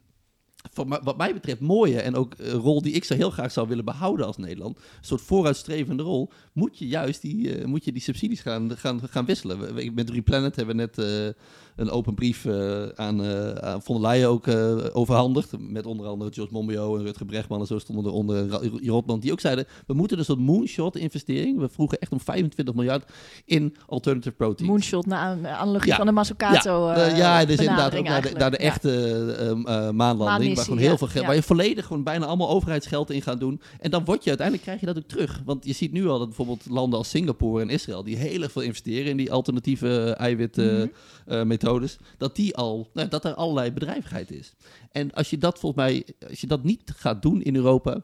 [0.72, 3.68] van, wat mij betreft, mooie en ook eh, rol die ik zo heel graag zou
[3.68, 7.92] willen behouden als Nederland, een soort vooruitstrevende rol, moet je juist die, eh, moet je
[7.92, 9.74] die subsidies gaan, gaan, gaan wisselen.
[9.74, 11.42] We- Met Replanet hebben we net eh,
[11.76, 15.52] een open brief eh, aan, eh aan von der Leyen ook eh, overhandigd.
[15.58, 18.46] Met onder andere George Monbiot en Rutger Bregman en zo stonden er onder
[18.86, 19.20] Rotman.
[19.20, 21.58] Die ook zeiden, we moeten dus een moonshot investering.
[21.58, 23.10] We vroegen echt om 25 miljard
[23.44, 24.70] in alternative proteins.
[24.70, 25.96] Moonshot, na aan- analogie Ja.
[25.96, 28.90] van de Mazzucato ja, ja, dus inderdaad ook naar de, naar echte
[29.38, 30.54] eh, eh, maanlanding.
[30.54, 33.60] Waar gewoon heel veel geld, waar je volledig gewoon bijna allemaal overheidsgeld in gaat doen.
[33.80, 35.40] En dan word je uiteindelijk krijg je dat ook terug.
[35.44, 38.52] Want je ziet nu al dat bijvoorbeeld landen als Singapore en Israël, die heel erg
[38.52, 40.88] veel investeren in die alternatieve eiwitmethodes,
[41.26, 41.46] Mhm.
[41.60, 44.54] Methodes, dat die al, nou, dat er allerlei bedrijvigheid is.
[44.92, 48.02] En als je dat volgens mij, als je dat niet gaat doen in Europa.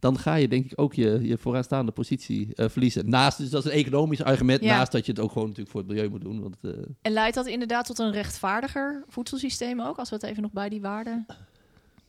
[0.00, 3.08] Dan ga je denk ik ook je, je vooraanstaande positie eh, verliezen.
[3.08, 4.62] Naast, dus dat is een economisch argument.
[4.62, 4.76] Ja.
[4.76, 6.40] Naast dat je het ook gewoon natuurlijk voor het milieu moet doen.
[6.40, 6.70] Want, eh,
[7.02, 10.68] En leidt dat inderdaad tot een rechtvaardiger voedselsysteem ook, als we het even nog bij
[10.68, 11.26] die waarden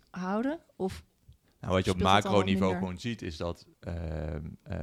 [0.09, 0.59] houden?
[0.75, 1.03] Of
[1.61, 4.79] Nou, wat je op macroniveau gewoon ziet, is dat, ehm, eh,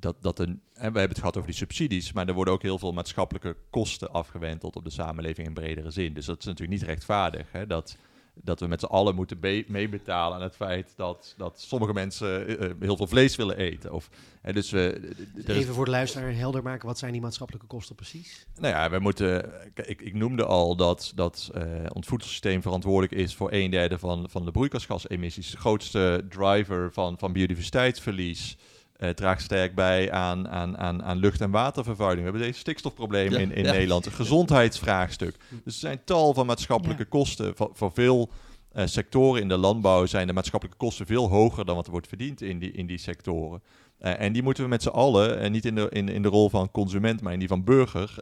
[0.00, 2.62] dat, dat een, en we hebben het gehad over die subsidies, maar er worden ook
[2.62, 6.14] heel veel maatschappelijke kosten afgewenteld op de samenleving in bredere zin.
[6.14, 7.46] Dus dat is natuurlijk niet rechtvaardig.
[7.52, 7.66] Hè?
[7.66, 7.96] Dat,
[8.34, 12.46] dat we met z'n allen moeten be- meebetalen aan het feit dat, dat sommige mensen
[12.46, 13.92] eh, eh, heel veel vlees willen eten.
[13.92, 15.10] Of, hè, dus we,
[15.46, 18.46] Even voor de luisteraar helder maken, wat zijn die maatschappelijke kosten precies?
[18.60, 19.52] nou ja, we moeten.
[19.74, 24.30] Ik, ik noemde al dat, dat eh, ons voedselsysteem verantwoordelijk is voor een derde van,
[24.30, 25.50] van de broeikasgasemissies.
[25.50, 28.56] De grootste driver van, van biodiversiteitsverlies.
[28.96, 32.18] Eh, draagt sterk bij aan, aan, aan, aan lucht- en watervervuiling.
[32.24, 33.72] We hebben deze stikstofprobleem Ja, in, in ja.
[33.72, 35.36] Nederland, een gezondheidsvraagstuk.
[35.64, 37.08] Dus er zijn tal van maatschappelijke Ja.
[37.08, 37.56] kosten.
[37.56, 38.30] Voor, voor veel
[38.72, 42.08] eh, sectoren in de landbouw zijn de maatschappelijke kosten veel hoger dan wat er wordt
[42.08, 43.62] verdiend in die, in die sectoren.
[43.98, 46.28] Eh, en die moeten we met z'n allen, en niet in de, in, in de
[46.28, 48.14] rol van consument, maar in die van burger,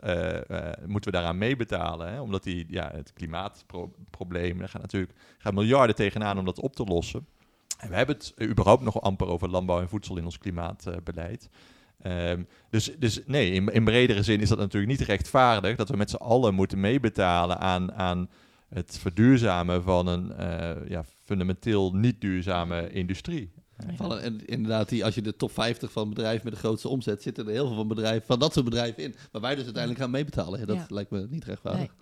[0.86, 2.12] moeten we daaraan meebetalen.
[2.12, 2.20] Hè?
[2.20, 6.84] Omdat die, ja, het klimaatprobleem, daar gaan natuurlijk gaan miljarden tegenaan om dat op te
[6.84, 7.26] lossen.
[7.84, 11.48] En we hebben het überhaupt nog amper over landbouw en voedsel in ons klimaatbeleid.
[12.02, 15.96] Ehm, dus, dus nee, in, in bredere zin is dat natuurlijk niet rechtvaardig dat we
[15.96, 18.30] met z'n allen moeten meebetalen aan, aan
[18.68, 23.52] het verduurzamen van een eh, ja, fundamenteel niet duurzame industrie.
[24.20, 27.46] En inderdaad, die, als je de top 50 van bedrijven met de grootste omzet, zitten
[27.46, 29.14] er heel veel van, bedrijven, van dat soort bedrijven in.
[29.32, 30.66] Maar wij dus uiteindelijk gaan meebetalen.
[30.66, 30.86] Dat Ja.
[30.88, 31.94] lijkt me niet rechtvaardig.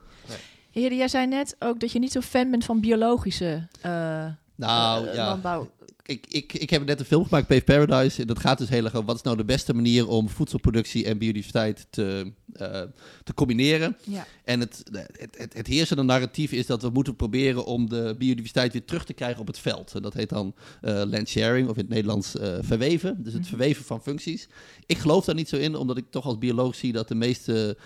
[0.71, 4.27] Heerde, jij zei net ook dat je niet zo fan bent van biologische eh,
[4.63, 5.25] Nou, eh, ja.
[5.25, 5.67] landbouw.
[6.07, 8.21] Ik, ik, ik heb net een film gemaakt, Pave Paradise.
[8.21, 11.05] En dat gaat dus heel erg over wat is nou de beste manier om voedselproductie
[11.05, 12.83] en biodiversiteit te, eh,
[13.25, 13.97] te combineren.
[14.05, 14.27] Ja.
[14.45, 18.73] En het, het, het, het heersende narratief is dat we moeten proberen om de biodiversiteit
[18.73, 19.93] weer terug te krijgen op het veld.
[19.95, 23.23] En dat heet dan eh land sharing, of in het Nederlands eh, verweven.
[23.23, 23.51] Dus het Mhm.
[23.51, 24.49] verweven van functies.
[24.87, 27.77] Ik geloof daar niet zo in, omdat ik toch als bioloog zie dat de meeste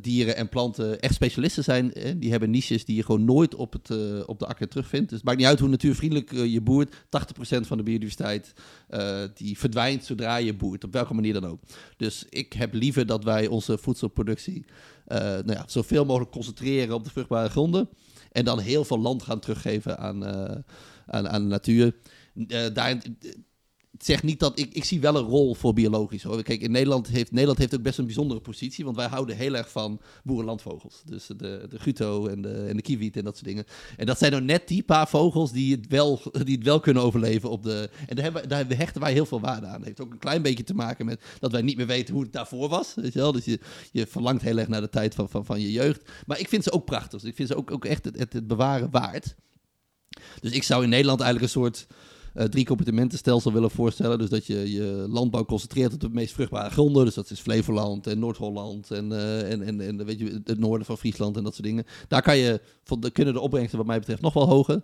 [0.00, 1.94] dieren en planten echt specialisten zijn.
[1.94, 3.90] Eh, die hebben niches die je gewoon nooit op, het,
[4.26, 5.08] op de akker terugvindt.
[5.08, 6.94] Dus het maakt niet uit hoe natuurvriendelijk je boert.
[7.12, 8.52] 80% van de biodiversiteit
[8.88, 11.60] eh, die verdwijnt zodra je boert, op welke manier dan ook.
[11.96, 14.64] Dus ik heb liever dat wij onze voedselproductie
[15.06, 17.88] eh, nou ja, zoveel mogelijk concentreren op de vruchtbare gronden.
[18.32, 20.56] En dan heel veel land gaan teruggeven aan, eh,
[21.06, 21.94] aan, aan de natuur.
[22.48, 22.66] Eh
[24.04, 26.42] zegt niet dat ik, ik zie wel een rol voor biologisch hoor.
[26.42, 29.54] Kijk, in Nederland heeft Nederland heeft ook best een bijzondere positie, want wij houden heel
[29.54, 31.02] erg van boerenlandvogels.
[31.04, 33.64] Dus de, de guto en de, en de kiewiet en dat soort dingen.
[33.96, 37.02] En dat zijn nou net die paar vogels die het wel, die het wel kunnen
[37.02, 37.90] overleven op de.
[38.06, 39.76] En daar, hebben, daar hechten wij heel veel waarde aan.
[39.76, 42.22] Het heeft ook een klein beetje te maken met dat wij niet meer weten hoe
[42.22, 42.94] het daarvoor was.
[42.94, 43.32] Weet je wel?
[43.32, 43.60] Dus je,
[43.92, 46.10] je verlangt heel erg naar de tijd van, van, van je jeugd.
[46.26, 47.20] Maar ik vind ze ook prachtig.
[47.20, 49.34] Dus ik vind ze ook, ook echt het, het bewaren waard.
[50.40, 51.86] Dus ik zou in Nederland eigenlijk een soort
[52.34, 54.18] uh, drie compartimentenstelsel willen voorstellen.
[54.18, 57.04] Dus dat je je landbouw concentreert op de meest vruchtbare gronden.
[57.04, 60.86] Dus dat is Flevoland en Noord-Holland en, uh, en, en, en weet je, het noorden
[60.86, 61.84] van Friesland en dat soort dingen.
[62.08, 62.60] Daar kan je,
[63.12, 64.82] kunnen de opbrengsten wat mij betreft nog wel hoger.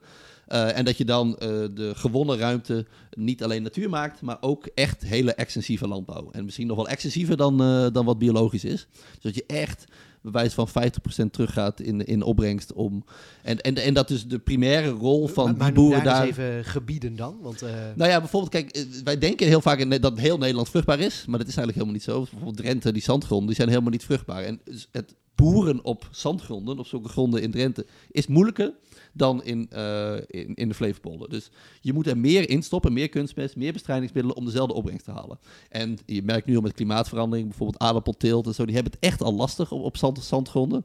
[0.48, 1.30] Uh, en dat je dan
[1.74, 6.28] de gewonnen ruimte niet alleen natuur maakt, maar ook echt hele extensieve landbouw.
[6.30, 7.56] En misschien nog wel extensiever dan,
[7.92, 8.87] dan wat biologisch is.
[8.92, 9.84] Dus dat je echt
[10.32, 13.04] bewijs van 50% teruggaat in, in opbrengst om.
[13.42, 16.14] En, en, en dat is de primaire rol van maar, maar boeren daar.
[16.14, 16.26] daar.
[16.26, 17.36] even gebieden dan.
[17.40, 17.70] Want, uh...
[17.94, 21.24] Nou ja, bijvoorbeeld, kijk, eh, wij denken heel vaak in, dat heel Nederland vruchtbaar is,
[21.26, 22.18] maar dat is eigenlijk helemaal niet zo.
[22.18, 24.42] Bijvoorbeeld Drenthe, die zandgronden, die zijn helemaal niet vruchtbaar.
[24.42, 24.60] En
[24.92, 28.72] het boeren op zandgronden, op zulke gronden in Drenthe, is moeilijker
[29.12, 31.28] dan in, uh, in, in, de Flevopolder.
[31.28, 35.38] Dus je moet er meer instoppen, meer kunstmest, meer bestrijdingsmiddelen om dezelfde opbrengst te halen.
[35.68, 39.22] En je merkt nu al met klimaatverandering, bijvoorbeeld aardappelteelt en zo, die hebben het echt
[39.22, 40.84] al lastig op, op zand, zandgronden.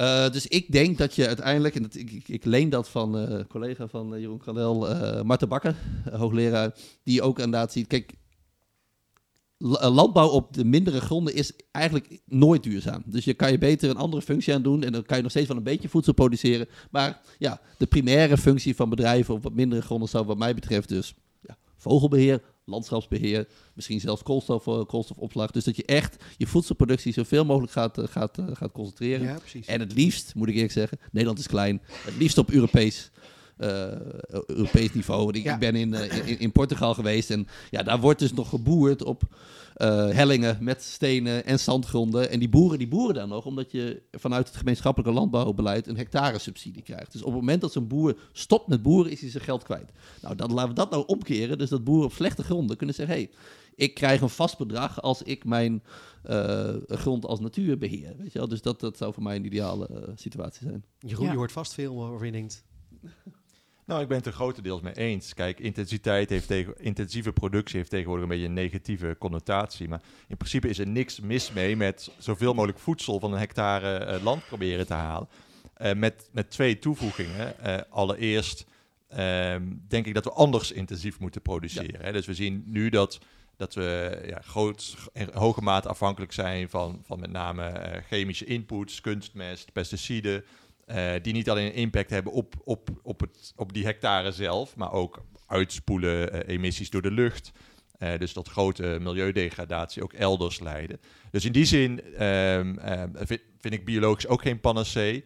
[0.00, 3.40] Uh, dus ik denk dat je uiteindelijk, en dat, ik, ik, leen dat van uh,
[3.48, 5.76] collega van Jeroen Kranel, Marten Bakker,
[6.10, 8.12] hoogleraar, die ook inderdaad ziet, kijk,
[9.58, 13.02] landbouw op de mindere gronden is eigenlijk nooit duurzaam.
[13.06, 15.30] Dus je kan je beter een andere functie aan doen en dan kan je nog
[15.30, 16.68] steeds wel een beetje voedsel produceren.
[16.90, 20.88] Maar ja, de primaire functie van bedrijven op wat mindere gronden zou wat mij betreft
[20.88, 25.50] dus ja, vogelbeheer, landschapsbeheer, misschien zelfs koolstof, koolstofopslag.
[25.50, 29.26] Dus dat je echt je voedselproductie zoveel mogelijk gaat, gaat, gaat concentreren.
[29.26, 29.66] Ja, precies.
[29.66, 33.10] En het liefst, moet ik eerlijk zeggen, Nederland is klein, het liefst op Europees
[33.56, 35.32] Europees niveau.
[35.32, 35.52] Ik, Ja.
[35.54, 39.04] ik ben in, uh, in, in Portugal geweest en ja, daar wordt dus nog geboerd
[39.04, 39.22] op
[39.76, 42.30] uh, hellingen met stenen en zandgronden.
[42.30, 46.82] En die boeren, die boeren daar nog, omdat je vanuit het gemeenschappelijke landbouwbeleid een hectaresubsidie
[46.82, 47.12] krijgt.
[47.12, 49.90] Dus op het moment dat zo'n boer stopt met boeren, is hij zijn geld kwijt.
[50.22, 51.58] Nou, dan laten we dat nou omkeren.
[51.58, 53.30] Dus dat boeren op slechte gronden kunnen zeggen, hey,
[53.74, 55.82] ik krijg een vast bedrag als ik mijn
[56.30, 58.14] uh, grond als natuur beheer.
[58.18, 58.48] Weet je wel?
[58.48, 60.84] Dus dat, dat zou voor mij een ideale uh, situatie zijn.
[60.98, 61.30] Jeroen, Ja.
[61.30, 62.64] je hoort vast veel waarvan je denkt...
[63.86, 65.34] Nou, ik ben het er grotendeels mee eens.
[65.34, 69.88] Kijk, intensiteit heeft tegen, intensieve productie heeft tegenwoordig een beetje een negatieve connotatie.
[69.88, 73.96] Maar in principe is er niks mis mee met zoveel mogelijk voedsel van een hectare
[73.98, 75.28] eh, land proberen te halen.
[75.74, 77.58] Eh, met, met twee toevoegingen.
[77.58, 78.66] Eh, allereerst
[79.08, 82.04] ehm, denk ik dat we anders intensief moeten produceren.
[82.04, 82.12] Hè?
[82.12, 83.20] Dus we zien nu dat,
[83.56, 87.72] dat we ja, groot, in hoge mate afhankelijk zijn van, van met name
[88.08, 90.44] chemische inputs, kunstmest, pesticiden.
[90.86, 94.76] Eh, die niet alleen een impact hebben op, op, op, het, op die hectare zelf,
[94.76, 97.52] maar ook uitspoelen, eh, emissies door de lucht.
[97.98, 101.00] Eh, dus dat grote milieudegradatie ook elders leiden.
[101.30, 105.24] Dus in die zin ehm, ehm, vind, vind ik biologisch ook geen panacee.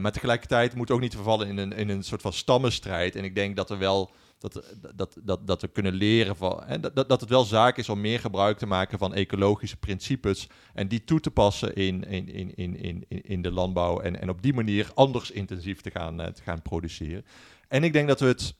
[0.00, 3.16] Maar tegelijkertijd moet ook niet vervallen in een, in een soort van stammenstrijd.
[3.16, 4.10] En ik denk dat er wel
[4.42, 6.64] dat, dat, dat, dat we kunnen leren van.
[6.64, 10.48] En dat, dat het wel zaak is om meer gebruik te maken van ecologische principes.
[10.74, 14.00] En die toe te passen in, in, in, in, in, in de landbouw.
[14.00, 17.24] En, en op die manier anders intensief te gaan, eh, te gaan produceren.
[17.68, 18.54] En ik denk dat we het.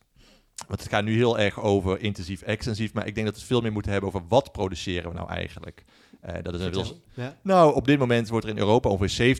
[0.66, 2.92] Want het gaat nu heel erg over intensief, extensief.
[2.92, 5.28] Maar ik denk dat we het veel meer moeten hebben over wat produceren we nou
[5.28, 5.84] eigenlijk.
[6.22, 6.94] Eh, dat is.
[7.14, 7.36] Ja.
[7.42, 9.36] nou, op dit moment wordt er in Europa ongeveer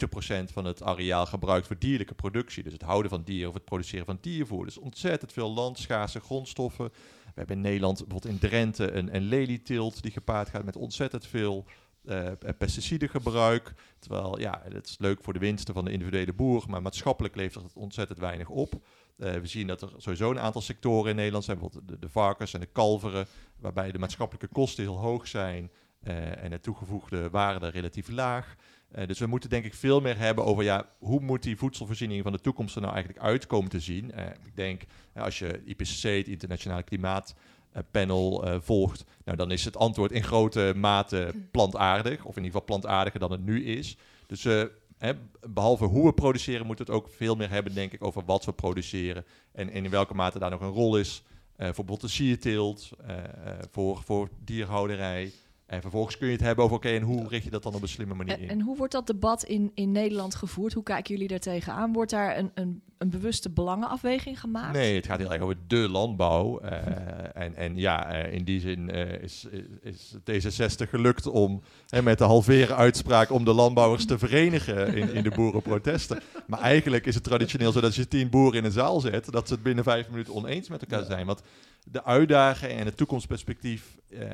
[0.48, 2.62] 70% van het areaal gebruikt voor dierlijke productie.
[2.62, 4.64] Dus het houden van dieren of het produceren van diervoer.
[4.64, 6.90] Dus ontzettend veel land, schaarse grondstoffen.
[7.24, 11.26] We hebben in Nederland, bijvoorbeeld in Drenthe, een, een lelieteelt die gepaard gaat met ontzettend
[11.26, 11.64] veel
[12.04, 13.74] eh, pesticidengebruik.
[13.98, 17.64] Terwijl, ja, het is leuk voor de winsten van de individuele boer, maar maatschappelijk levert
[17.64, 18.74] het ontzettend weinig op.
[19.16, 22.12] Eh, we zien dat er sowieso een aantal sectoren in Nederland zijn, bijvoorbeeld de, de
[22.12, 27.30] varkens en de kalveren, waarbij de maatschappelijke kosten heel hoog zijn eh, en de toegevoegde
[27.30, 28.56] waarde relatief laag.
[28.90, 32.22] Eh, dus we moeten denk ik veel meer hebben over ja, hoe moet die voedselvoorziening
[32.22, 34.12] van de toekomst er nou eigenlijk uitkomen te zien.
[34.12, 39.64] Eh, ik denk, eh, als je IPCC, het Internationale Klimaatpanel, eh, volgt, nou, dan is
[39.64, 43.96] het antwoord in grote mate plantaardig, of in ieder geval plantaardiger dan het nu is.
[44.26, 44.62] Dus eh,
[44.98, 45.12] hè,
[45.48, 48.44] behalve hoe we produceren, moeten we het ook veel meer hebben, denk ik, over wat
[48.44, 51.22] we produceren en, in welke mate daar nog een rol is.
[51.62, 55.32] Eh, voor bijvoorbeeld de sierteelt, eh, eh, voor, voor dierhouderij.
[55.72, 57.82] En vervolgens kun je het hebben over, oké, en hoe richt je dat dan op
[57.82, 58.48] een slimme manier En, in?
[58.48, 60.72] en hoe wordt dat debat in, in Nederland gevoerd?
[60.72, 61.92] Hoe kijken jullie daar tegenaan?
[61.92, 64.72] Wordt daar een, een, een bewuste belangenafweging gemaakt?
[64.72, 66.60] Nee, het gaat heel erg over de landbouw.
[66.60, 69.46] eh, en, en ja, eh, in die zin eh, is,
[69.82, 74.94] is is D66 gelukt om hè, met de halveren uitspraak om de landbouwers te verenigen
[74.94, 76.20] in, in de boerenprotesten.
[76.46, 79.32] Maar eigenlijk is het traditioneel zo dat als je tien boeren in een zaal zet,
[79.32, 81.26] dat ze het binnen vijf minuten oneens met elkaar zijn.
[81.26, 81.42] Want
[81.84, 84.28] de uitdagingen en het toekomstperspectief eh,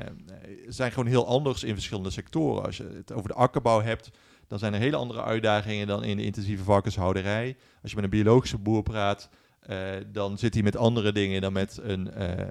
[0.67, 2.63] zijn gewoon heel anders in verschillende sectoren.
[2.63, 4.09] Als je het over de akkerbouw hebt,
[4.49, 7.57] dan zijn er hele andere uitdagingen dan in de intensieve varkenshouderij.
[7.81, 9.77] Als je met een biologische boer praat, eh,
[10.11, 12.47] dan zit hij met andere dingen dan met een, eh, eh,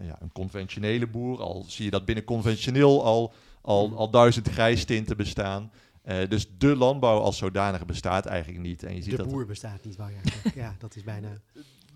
[0.00, 1.40] ja, een conventionele boer.
[1.40, 5.70] Al zie je dat binnen conventioneel al, al, al duizend grijstinten bestaan.
[6.06, 8.82] Eh, dus de landbouw als zodanig bestaat eigenlijk niet.
[8.82, 10.52] En je ziet De dat boer bestaat niet, zeggen.
[10.54, 11.28] Ja, dat is bijna...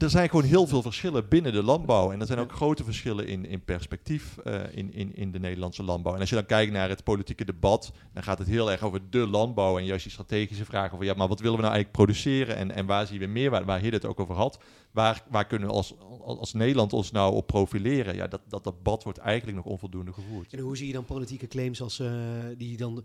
[0.03, 2.13] er zijn gewoon heel veel verschillen binnen de landbouw.
[2.13, 5.83] En er zijn ook grote verschillen in, in perspectief uh, in, in, in de Nederlandse
[5.83, 6.15] landbouw.
[6.15, 9.11] En als je dan kijkt naar het politieke debat, dan gaat het heel erg over
[9.11, 9.79] de landbouw.
[9.79, 12.57] En juist die strategische vragen over, ja, maar wat willen we nou eigenlijk produceren?
[12.57, 14.59] En, en waar zien we meer, waar, waar het ook over had.
[14.91, 18.15] Waar, waar kunnen we als, als Nederland ons nou op profileren?
[18.15, 20.53] Ja, dat, dat debat wordt eigenlijk nog onvoldoende gevoerd.
[20.53, 22.11] En hoe zie je dan politieke claims als uh,
[22.57, 23.05] die dan...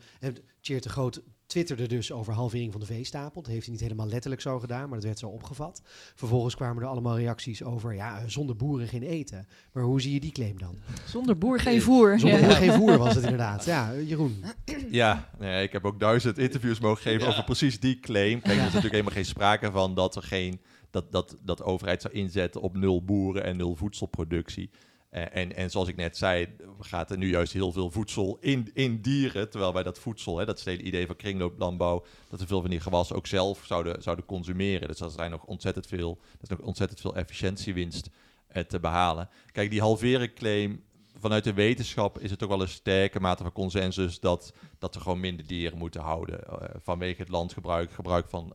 [0.61, 3.41] Tjeerd de Groot twitterde dus over halvering van de veestapel.
[3.41, 5.81] Dat heeft hij niet helemaal letterlijk zo gedaan, maar dat werd zo opgevat.
[6.15, 9.47] Vervolgens kwamen er allemaal reacties over, ja, zonder boeren geen eten.
[9.71, 10.75] Maar hoe zie je die claim dan?
[11.07, 12.19] Zonder boer geen voer.
[12.19, 13.65] Zonder boer geen voer was het inderdaad.
[13.65, 14.43] Ja, Jeroen.
[14.89, 18.41] Ja, nee, ik heb ook duizend interviews mogen geven over precies die claim.
[18.41, 20.61] Kijk, er is natuurlijk helemaal geen sprake van dat er geen...
[20.89, 24.69] Dat, dat, dat de overheid zou inzetten op nul boeren en nul voedselproductie.
[25.15, 26.47] Eh, en, en zoals ik net zei,
[26.79, 29.49] gaat er nu juist heel veel voedsel in, in dieren.
[29.49, 32.79] Terwijl wij dat voedsel, hè, dat is idee van kringlooplandbouw, dat we veel van die
[32.79, 34.87] gewassen ook zelf zouden, zouden consumeren.
[34.87, 38.09] Dus er zijn nog ontzettend veel, er is nog ontzettend veel efficiëntiewinst
[38.53, 39.29] uh, te behalen.
[39.51, 40.83] Kijk, die halveren claim,
[41.19, 45.01] vanuit de wetenschap is het ook wel een sterke mate van consensus dat, dat we
[45.01, 46.39] gewoon minder dieren moeten houden.
[46.49, 48.53] Uh, vanwege het landgebruik, gebruik van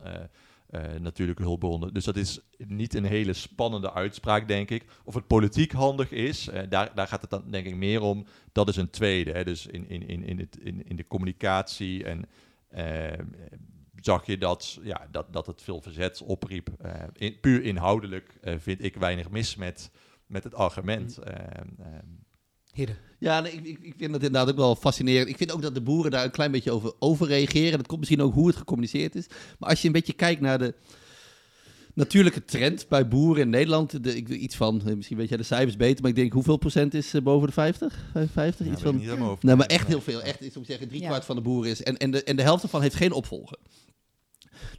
[0.99, 1.93] natuurlijke hulpbronnen.
[1.93, 4.85] Dus dat is niet een hele spannende uitspraak, denk ik.
[5.03, 8.25] Of het politiek handig is, uh, daar, daar gaat het dan denk ik meer om.
[8.51, 9.31] Dat is een tweede.
[9.31, 9.43] Hè.
[9.43, 12.25] Dus in, in, in, in, het, in, in de communicatie en
[13.95, 16.69] zag je dat, ja, dat, dat het veel verzet opriep.
[17.13, 19.91] In, puur inhoudelijk vind ik weinig mis met,
[20.25, 21.19] met het argument.
[23.19, 25.29] Ja, nee, ik, ik vind het inderdaad ook wel fascinerend.
[25.29, 27.77] Ik vind ook dat de boeren daar een klein beetje over overreageren.
[27.77, 29.27] Dat komt misschien ook hoe het gecommuniceerd is.
[29.59, 30.73] Maar als je een beetje kijkt naar de
[31.93, 34.03] natuurlijke trend bij boeren in Nederland.
[34.03, 36.57] De, ik, iets van, eh, misschien weet jij de cijfers beter, maar ik denk hoeveel
[36.57, 37.99] procent is uh, boven de 50?
[38.13, 38.65] 55?
[38.65, 39.37] Ja, iets van.
[39.41, 40.21] Nee, maar echt heel veel.
[40.21, 41.83] Echt, is om te zeggen, drie kwart van de boeren is.
[41.83, 43.57] En, en, de, en de helft ervan heeft geen opvolger.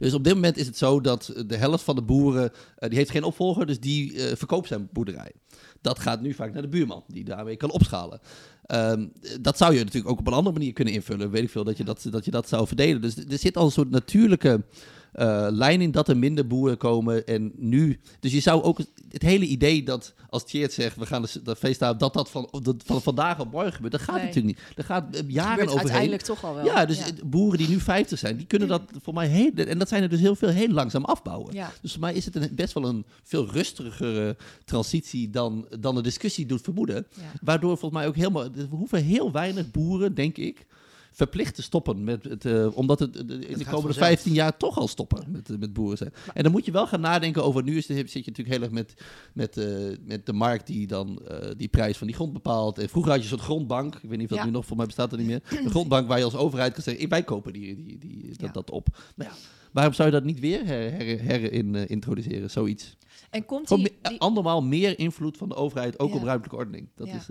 [0.03, 2.97] Dus op dit moment is het zo dat de helft van de boeren, uh, die
[2.97, 5.31] heeft geen opvolger, dus die uh, verkoopt zijn boerderij
[5.83, 8.19] dat gaat nu vaak naar de buurman, die daarmee kan opschalen.
[8.67, 9.11] Um,
[9.41, 11.31] dat zou je natuurlijk ook op een andere manier kunnen invullen.
[11.31, 13.01] Weet ik veel, dat je dat, dat, je dat zou verdelen.
[13.01, 14.63] Dus er zit al een soort natuurlijke
[15.15, 17.25] uh, lijn in dat er minder boeren komen.
[17.25, 21.21] En nu, dus je zou ook het hele idee dat als Tjeerd zegt, we gaan
[21.21, 24.45] de, de feestdag, dat dat van, dat van vandaag op morgen gebeurt, dat gaat natuurlijk
[24.45, 24.59] niet.
[24.75, 25.79] Dat gaat uh, jaren overheen.
[25.79, 26.65] uiteindelijk toch al wel.
[26.65, 29.87] Ja, dus boeren die nu 50 zijn, die kunnen dat voor mij heel, en dat
[29.87, 31.53] zijn er dus heel veel heel langzaam afbouwen.
[31.53, 31.71] Ja.
[31.81, 36.01] Dus voor mij is het een, best wel een veel rustigere transitie dan, dan de
[36.01, 37.07] discussie doet vermoeden.
[37.15, 37.21] Ja.
[37.41, 40.65] Waardoor volgens mij ook helemaal, we hoeven heel weinig boeren, denk ik,
[41.13, 42.03] verplicht te stoppen.
[42.03, 45.73] Met het, uh, omdat het, in de komende 15 jaar toch al stoppen met, met
[45.73, 46.13] boeren zijn.
[46.33, 47.63] En dan moet je wel gaan nadenken over.
[47.63, 48.93] Nu is de, zit je natuurlijk heel erg met,
[49.33, 52.77] met, uh, met de markt die dan uh, die prijs van die grond bepaalt.
[52.77, 53.95] En vroeger had je een soort grondbank.
[53.95, 54.45] Ik weet niet of dat ja.
[54.45, 55.41] nu nog, voor mij bestaat dat niet meer.
[55.63, 58.51] Een grondbank waar je als overheid kan zeggen: wij kopen die, die, die, dat, ja.
[58.51, 58.87] dat op.
[59.15, 59.35] Nou ja.
[59.71, 62.97] Waarom zou je dat niet weer her, her, in, introduceren, zoiets?
[63.29, 64.19] En komt die, die...
[64.19, 66.89] Andermaal meer invloed van de overheid, ook op ruimtelijke ordening.
[66.95, 67.27] Dat is...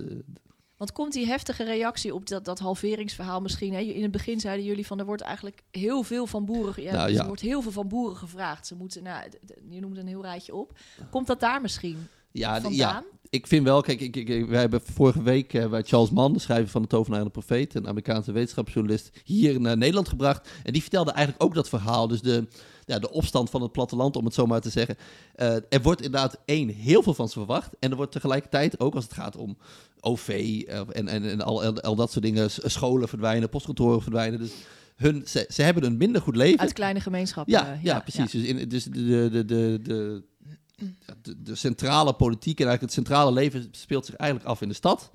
[0.83, 3.73] Want komt die heftige reactie op dat, dat halveringsverhaal misschien?
[3.73, 3.81] Hè?
[3.81, 6.83] In het begin zeiden jullie van er wordt eigenlijk heel veel van boeren.
[6.83, 7.21] Ja, nou, dus ja.
[7.21, 8.67] Er wordt heel veel van boeren gevraagd.
[8.67, 9.25] Ze moeten, nou,
[9.71, 10.79] je noemt een heel rijtje op.
[11.11, 12.09] Komt dat daar misschien?
[12.33, 12.73] Ja, vandaan?
[12.75, 16.33] ja, ik vind wel, kijk, ik, ik, wij hebben vorige week uh, bij Charles Mann,
[16.33, 20.49] de schrijver van de Tovenaar en de Profeet, een Amerikaanse wetenschapsjournalist, hier naar Nederland gebracht.
[20.63, 22.09] En die vertelde eigenlijk ook dat verhaal.
[22.09, 22.47] Dus de,
[22.87, 24.97] ja, de opstand van het platteland, om het zo maar te zeggen.
[25.37, 27.71] Uh, er wordt inderdaad één, heel veel van ze verwacht.
[27.79, 29.57] En er wordt tegelijkertijd, ook als het gaat om
[30.05, 34.39] OV uh, en, en, en al, al, al, dat soort dingen, scholen verdwijnen, postkantoren verdwijnen.
[34.39, 34.53] Dus
[34.97, 36.61] hun, ze, ze hebben een minder goed leven.
[36.61, 37.53] Uit kleine gemeenschappen.
[37.53, 38.33] Ja, ja, ja precies.
[38.33, 38.39] Ja.
[38.39, 40.23] Dus, in, dus de, de, de, de,
[41.23, 44.75] de, de centrale politiek en eigenlijk het centrale leven speelt zich eigenlijk af in de
[44.75, 45.11] stad.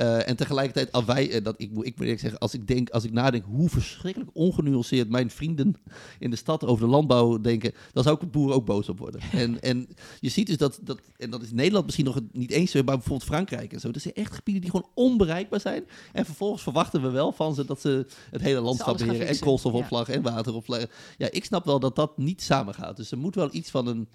[0.00, 3.04] Uh, en tegelijkertijd, als wij, uh, dat, ik, ik moet zeggen, als ik, denk, als
[3.04, 5.76] ik nadenk hoe verschrikkelijk ongenuanceerd mijn vrienden
[6.18, 8.98] in de stad over de landbouw denken, dan zou ik de boeren ook boos op
[8.98, 9.20] worden.
[9.32, 9.88] en, en
[10.20, 12.94] je ziet dus dat, dat, en dat is Nederland misschien nog niet eens zo, maar
[12.94, 13.90] bijvoorbeeld Frankrijk en zo.
[13.90, 15.84] Dat zijn echt gebieden die gewoon onbereikbaar zijn.
[16.12, 20.06] En vervolgens verwachten we wel van ze dat ze het hele landschap beheren en koolstofopslag
[20.06, 20.14] ja.
[20.14, 20.86] en wateropslag.
[21.18, 22.96] Ja, ik snap wel dat dat niet samengaat.
[22.96, 24.08] Dus er moet wel iets van een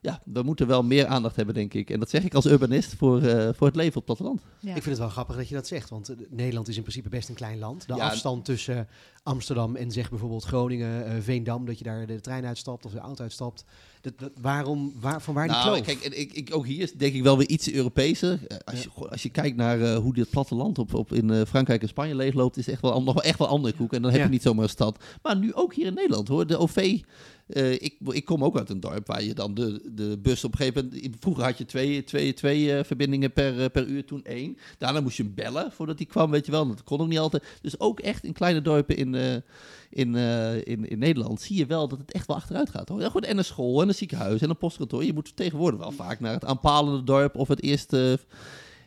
[0.00, 1.90] ja, we moeten wel meer aandacht hebben, denk ik.
[1.90, 4.40] En dat zeg ik als urbanist voor, uh, voor het leven op het platteland.
[4.60, 4.68] Ja.
[4.68, 7.08] Ik vind het wel grappig dat je dat zegt, want uh, Nederland is in principe
[7.08, 7.86] best een klein land.
[7.86, 8.88] De ja, afstand tussen
[9.26, 13.22] Amsterdam en zeg bijvoorbeeld Groningen, Veendam, dat je daar de trein uitstapt of de auto
[13.22, 13.64] uitstapt.
[14.00, 16.00] Dat, dat, waarom, waar, van waar nou, die kloof?
[16.00, 18.38] Kijk, ik, ik, ook hier is denk ik wel weer iets Europese.
[18.64, 18.90] Als, ja.
[18.96, 22.56] je, als je kijkt naar hoe dit platteland op, op in Frankrijk en Spanje leegloopt,
[22.56, 23.92] is echt wel nog wel echt wel andere koek.
[23.92, 25.04] En dan heb je niet zomaar een stad.
[25.22, 26.46] Maar nu ook hier in Nederland hoor.
[26.46, 27.00] De OV
[27.48, 30.52] uh, ik, ik, kom ook uit een dorp waar je dan de, de bus op
[30.52, 31.16] een gegeven moment...
[31.20, 34.56] Vroeger had je twee, twee, twee uh, verbindingen per, uh, per uur, toen één.
[34.78, 36.68] Daarna moest je hem bellen voordat hij kwam, weet je wel.
[36.68, 37.44] Dat kon ook niet altijd.
[37.62, 39.14] Dus ook echt in kleine dorpen in,
[39.90, 42.88] in, uh, in, in Nederland, zie je wel dat het echt wel achteruit gaat.
[42.88, 43.00] Hoor.
[43.00, 45.04] Ja, goed, en een school en een ziekenhuis en een postkantoor.
[45.04, 48.18] Je moet tegenwoordig wel vaak naar het aanpalende dorp of het eerste...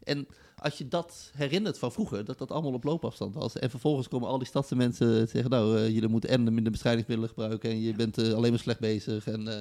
[0.04, 3.58] En als je dat herinnert van vroeger, dat dat allemaal op loopafstand was.
[3.58, 7.34] En vervolgens komen al die stadse mensen zeggen, nou, uh, jullie moeten en minder bestrijdingsmiddelen
[7.34, 9.28] gebruiken en je bent uh, alleen maar slecht bezig.
[9.28, 9.54] En uh,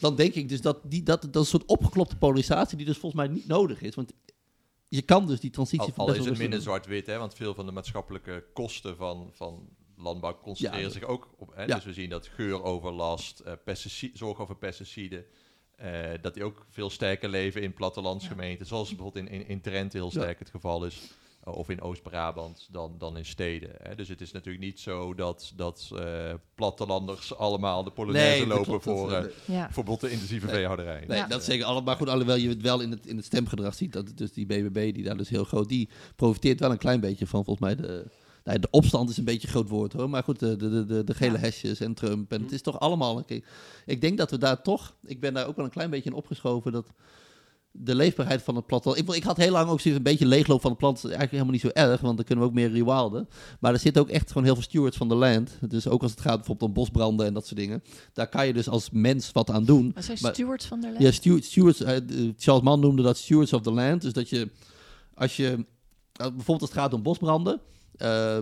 [0.00, 3.22] dan denk ik dus dat, die, dat dat een soort opgeklopte polarisatie die dus volgens
[3.22, 3.94] mij niet nodig is.
[3.94, 4.12] Want
[4.96, 5.92] je kan dus die transitie...
[5.96, 9.30] Al, al is het minder zwart-wit, hè, want veel van de maatschappelijke kosten van...
[9.32, 9.68] van
[9.98, 11.52] landbouw concentreren ja, zich ook op.
[11.54, 11.64] Hè?
[11.64, 11.74] Ja.
[11.74, 13.74] Dus we zien dat geuroverlast, uh,
[14.12, 15.24] zorg over pesticiden,
[15.82, 19.96] uh, dat die ook veel sterker leven in plattelandsgemeenten, zoals bijvoorbeeld in, in, in Drenthe
[19.96, 21.14] heel sterk het geval is,
[21.52, 23.70] of in Oost-Brabant dan, dan in steden.
[23.82, 23.94] Hè.
[23.94, 26.00] Dus het is natuurlijk niet zo dat, dat uh,
[26.54, 29.64] plattelanders allemaal de Polonaise nee, lopen voor ja.
[29.64, 30.54] bijvoorbeeld de intensieve nee.
[30.54, 31.04] veehouderij.
[31.06, 31.26] Nee, ja.
[31.26, 31.82] dat zeker allemaal.
[31.82, 34.46] Maar goed, alhoewel je het wel in het, in het stemgedrag ziet, dat dus die
[34.46, 37.76] BBB, die daar dus heel groot, die profiteert wel een klein beetje van volgens mij
[37.76, 38.06] de
[38.46, 40.10] nou, de opstand is een beetje een groot woord hoor.
[40.10, 41.38] Maar goed, de, de, de, de gele ja.
[41.38, 42.32] hesjes en Trump.
[42.32, 43.16] En het is toch allemaal.
[43.16, 43.44] Okay.
[43.86, 44.96] Ik denk dat we daar toch.
[45.04, 46.72] Ik ben daar ook wel een klein beetje in opgeschoven.
[46.72, 46.86] Dat
[47.78, 49.00] de leefbaarheid van het platteland.
[49.00, 50.96] Ik, ik had heel lang ook zoiets een beetje leegloop van het plant.
[50.96, 53.28] Eigenlijk helemaal niet zo erg, want dan kunnen we ook meer rewilden.
[53.60, 55.58] Maar er zitten ook echt gewoon heel veel stewards van de land.
[55.68, 57.82] Dus ook als het gaat bijvoorbeeld om bosbranden en dat soort dingen.
[58.12, 59.92] Daar kan je dus als mens wat aan doen.
[59.94, 61.02] Wat zijn stewards van de land?
[61.02, 61.46] Ja, stewards.
[61.46, 64.02] stewards uh, Charles Mann noemde dat stewards of the land.
[64.02, 64.50] Dus dat je,
[65.14, 65.66] als je,
[66.12, 67.60] bijvoorbeeld als het gaat om bosbranden.
[68.02, 68.38] Uh,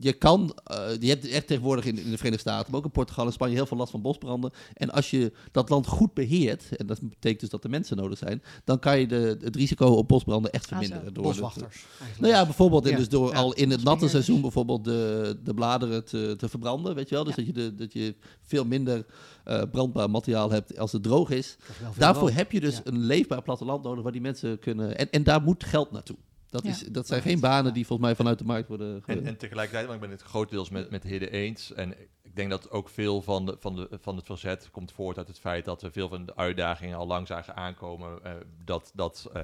[0.00, 2.92] je kan, uh, je hebt echt tegenwoordig in, in, de Verenigde Staten, maar ook in
[2.92, 4.50] Portugal en Spanje heel veel last van bosbranden.
[4.74, 8.18] En als je dat land goed beheert, en dat betekent dus dat er mensen nodig
[8.18, 11.06] zijn, dan kan je de, het risico op bosbranden echt verminderen.
[11.06, 11.84] Ah, door Boswachters.
[12.18, 13.38] nou ja, bijvoorbeeld, en dus door ja.
[13.38, 17.24] al in het natte seizoen bijvoorbeeld de, de bladeren te, te verbranden, weet je wel.
[17.24, 17.42] Dus ja.
[17.44, 19.06] dat, je de, dat je veel minder
[19.46, 21.56] uh, brandbaar materiaal hebt als het droog is.
[21.96, 22.36] Daarvoor droog.
[22.36, 24.98] heb je dus een leefbaar platteland nodig waar die mensen kunnen.
[24.98, 26.16] En, en daar moet geld naartoe.
[26.50, 29.02] Dat, is, dat zijn geen banen die volgens mij vanuit de markt worden...
[29.06, 31.72] En, en tegelijkertijd, want ik ben het grotendeels met, met Hidde eens.
[31.72, 35.18] En ik denk dat ook veel van, de, van, de, van het verzet komt voort
[35.18, 38.18] uit het feit dat we veel van de uitdagingen al lang zagen aankomen.
[38.24, 38.32] Uh,
[38.64, 39.42] dat, dat uh,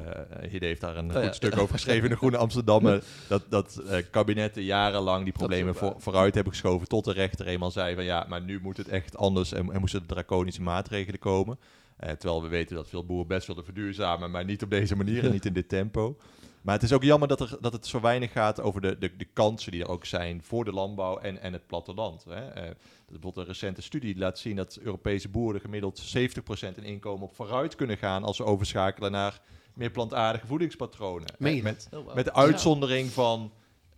[0.50, 1.32] Hidde heeft daar een oh, goed ja.
[1.32, 3.00] stuk over geschreven in de Groene Amsterdam.
[3.28, 7.70] dat dat uh, kabinetten jarenlang die problemen voor, vooruit hebben geschoven tot de rechter eenmaal
[7.70, 11.20] zei van ja, maar nu moet het echt anders en, en moesten de draconische maatregelen
[11.20, 11.58] komen.
[11.96, 15.32] terwijl we weten dat veel boeren best willen verduurzamen, maar niet op deze manier en
[15.32, 16.16] niet in dit tempo.
[16.64, 19.16] Maar het is ook jammer dat, er, dat het zo weinig gaat over de, de,
[19.16, 22.24] de kansen die er ook zijn voor de landbouw en, en het platteland.
[22.28, 22.46] Hè.
[22.46, 22.70] Uh,
[23.06, 27.74] bijvoorbeeld een recente studie laat zien dat Europese boeren gemiddeld 70% in inkomen op vooruit
[27.74, 29.40] kunnen gaan als ze overschakelen naar
[29.74, 31.28] meer plantaardige voedingspatronen.
[31.38, 33.52] Met, met, oh, met de uitzondering van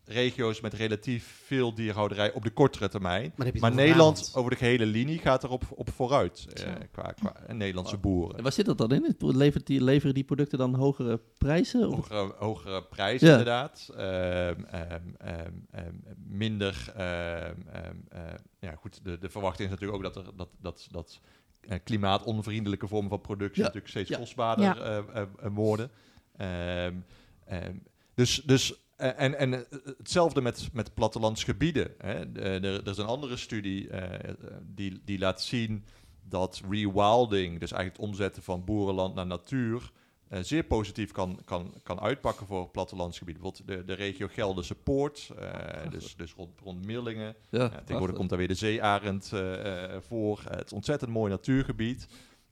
[0.07, 3.33] regio's met relatief veel dierhouderij op de kortere termijn.
[3.37, 7.97] Maar, maar Nederland over de gehele linie gaat erop op vooruit uh, qua, qua Nederlandse
[7.97, 8.37] boeren.
[8.37, 9.15] En waar zit dat dan in?
[9.19, 11.83] Levert die, leveren die producten dan hogere prijzen?
[11.83, 13.33] Hogere, hogere prijzen ja.
[13.33, 13.89] inderdaad.
[13.91, 15.17] Um, um,
[15.75, 16.93] um, minder...
[18.59, 21.21] ja, goed, de, de verwachting is natuurlijk ook dat er dat, dat, dat
[21.69, 23.67] uh, klimaatonvriendelijke vormen van productie ja.
[23.67, 24.19] natuurlijk steeds ja.
[24.19, 25.05] kostbaarder ja.
[25.15, 25.23] uh,
[25.55, 25.91] worden.
[28.15, 29.59] dus, dus en, en uh,
[29.99, 31.95] hetzelfde met, met plattelandsgebieden.
[31.99, 32.33] Hè.
[32.33, 34.03] De, er is een andere studie uh,
[34.75, 35.85] die, die laat zien
[36.29, 39.93] dat rewilding, dus eigenlijk het omzetten van boerenland naar natuur,
[40.31, 43.43] zeer positief kan, kan, kan uitpakken voor plattelandsgebieden.
[43.43, 45.31] Bijvoorbeeld de, de regio Gelderse Poort,
[45.91, 47.35] dus, dus rond, rond Millingen.
[47.51, 49.33] Ja, tegenwoordig komt daar weer de zeearend
[50.09, 50.43] voor.
[50.49, 52.09] het is ontzettend mooi natuurgebied.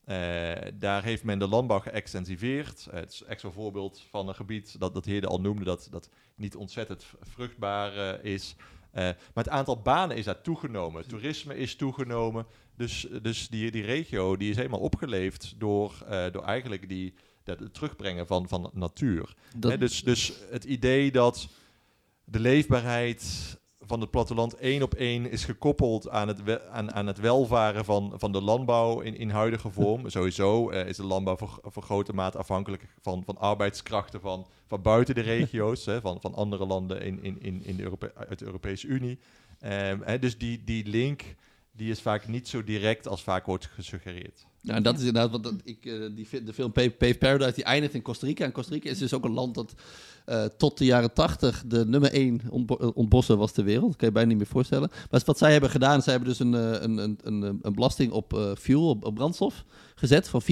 [0.08, 2.86] Uh, daar heeft men de landbouw geëxtensiveerd.
[2.88, 5.88] Uh, het is echt zo'n voorbeeld van een gebied dat, dat Heerde al noemde, dat,
[5.90, 8.54] dat niet ontzettend vruchtbaar uh, is.
[8.92, 11.08] maar het aantal banen is daar toegenomen.
[11.08, 12.46] Toerisme is toegenomen.
[12.76, 15.92] Dus, dus die, die regio die is helemaal opgeleefd door,
[16.32, 19.34] door eigenlijk die, dat, het terugbrengen van, van natuur.
[19.56, 19.80] Dat...
[19.80, 21.48] dus, dus het idee dat
[22.24, 27.06] de leefbaarheid van het platteland één op één is gekoppeld aan het, we, aan, aan
[27.06, 30.08] het welvaren van, van de landbouw in, in huidige vorm.
[30.10, 34.82] Sowieso uh, is de landbouw voor, voor grote mate afhankelijk van, van arbeidskrachten van, van
[34.82, 38.38] buiten de regio's, hè, van, van andere landen in, in, in, in de Europe uit
[38.38, 39.18] de Europese Unie.
[39.64, 41.34] Um, hè, dus die, die link
[41.72, 44.46] die is vaak niet zo direct als vaak wordt gesuggereerd.
[44.64, 48.02] Nou, dat is inderdaad wat ik, uh, die, de film Pave Paradise die eindigt in
[48.02, 48.44] Costa Rica.
[48.44, 49.74] En Costa Rica is dus ook een land dat
[50.26, 52.40] uh, tot de jaren 80 de nummer 1
[52.94, 53.86] ontbossen was ter wereld.
[53.86, 54.90] Dat kan je bijna niet meer voorstellen.
[55.10, 58.32] Maar wat zij hebben gedaan, zij hebben dus een, een, een, een, een belasting op
[58.32, 60.46] uh, fuel, op, op, brandstof gezet van 4%.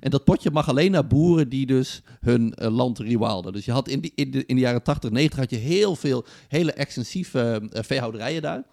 [0.00, 3.52] En dat potje mag alleen naar boeren die dus hun land rewilden.
[3.52, 5.96] Dus je had in, die, in, de, in de jaren 80, 90 had je heel
[5.96, 8.64] veel hele extensieve veehouderijen daar.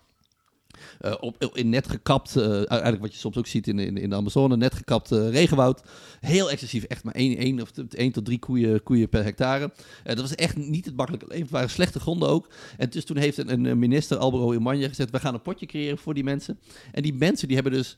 [1.01, 4.09] Uh, op, in net gekapt, uh, eigenlijk wat je soms ook ziet in, in, in
[4.09, 5.83] de Amazone, net gekapt uh, regenwoud.
[6.19, 9.71] Heel excessief, echt maar 1, 1 of 1 tot 3 koeien, koeien per hectare.
[10.03, 11.43] dat was echt niet het makkelijke leven.
[11.43, 12.47] Het waren slechte gronden ook.
[12.77, 15.97] En dus toen heeft een, een minister, Albero Imanje, gezegd: we gaan een potje creëren
[15.97, 16.59] voor die mensen.
[16.91, 17.97] En die mensen die hebben dus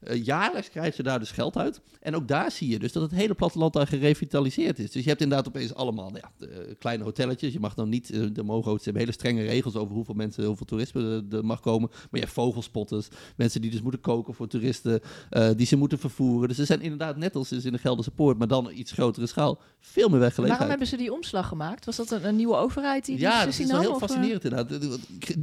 [0.00, 1.80] uh, jaarlijks krijgen ze daar dus geld uit.
[2.00, 4.90] En ook daar zie je dus dat het hele platteland daar gerevitaliseerd is.
[4.90, 6.46] Dus je hebt inderdaad opeens allemaal nou ja,
[6.78, 7.52] kleine hotelletjes.
[7.52, 10.44] Je mag dan niet, uh, de mogen ze hebben hele strenge regels over hoeveel mensen,
[10.44, 11.88] hoeveel toerisme er mag komen.
[11.90, 15.98] Maar je hebt vogelspotters, mensen die dus moeten koken voor toeristen, uh, die ze moeten
[15.98, 16.48] vervoeren.
[16.48, 19.60] Dus ze zijn inderdaad net als in de Gelderse Poort, maar dan iets grotere schaal,
[19.80, 20.48] veel meer weggelegenheid.
[20.48, 21.84] Waarom hebben ze die omslag gemaakt?
[21.84, 24.98] Was dat een, een nieuwe overheid die Ja, die dat is heel fascinerend inderdaad.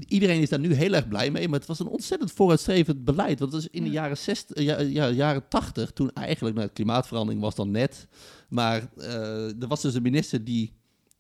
[0.08, 3.39] Iedereen is daar nu heel erg blij mee, maar het was een ontzettend vooruitstrevend beleid.
[3.39, 7.41] Want het was in de jaren 60 ja, ja, jaren 80, toen eigenlijk, nou, klimaatverandering
[7.41, 8.07] was dan net.
[8.49, 10.73] Maar uh, er was dus een minister die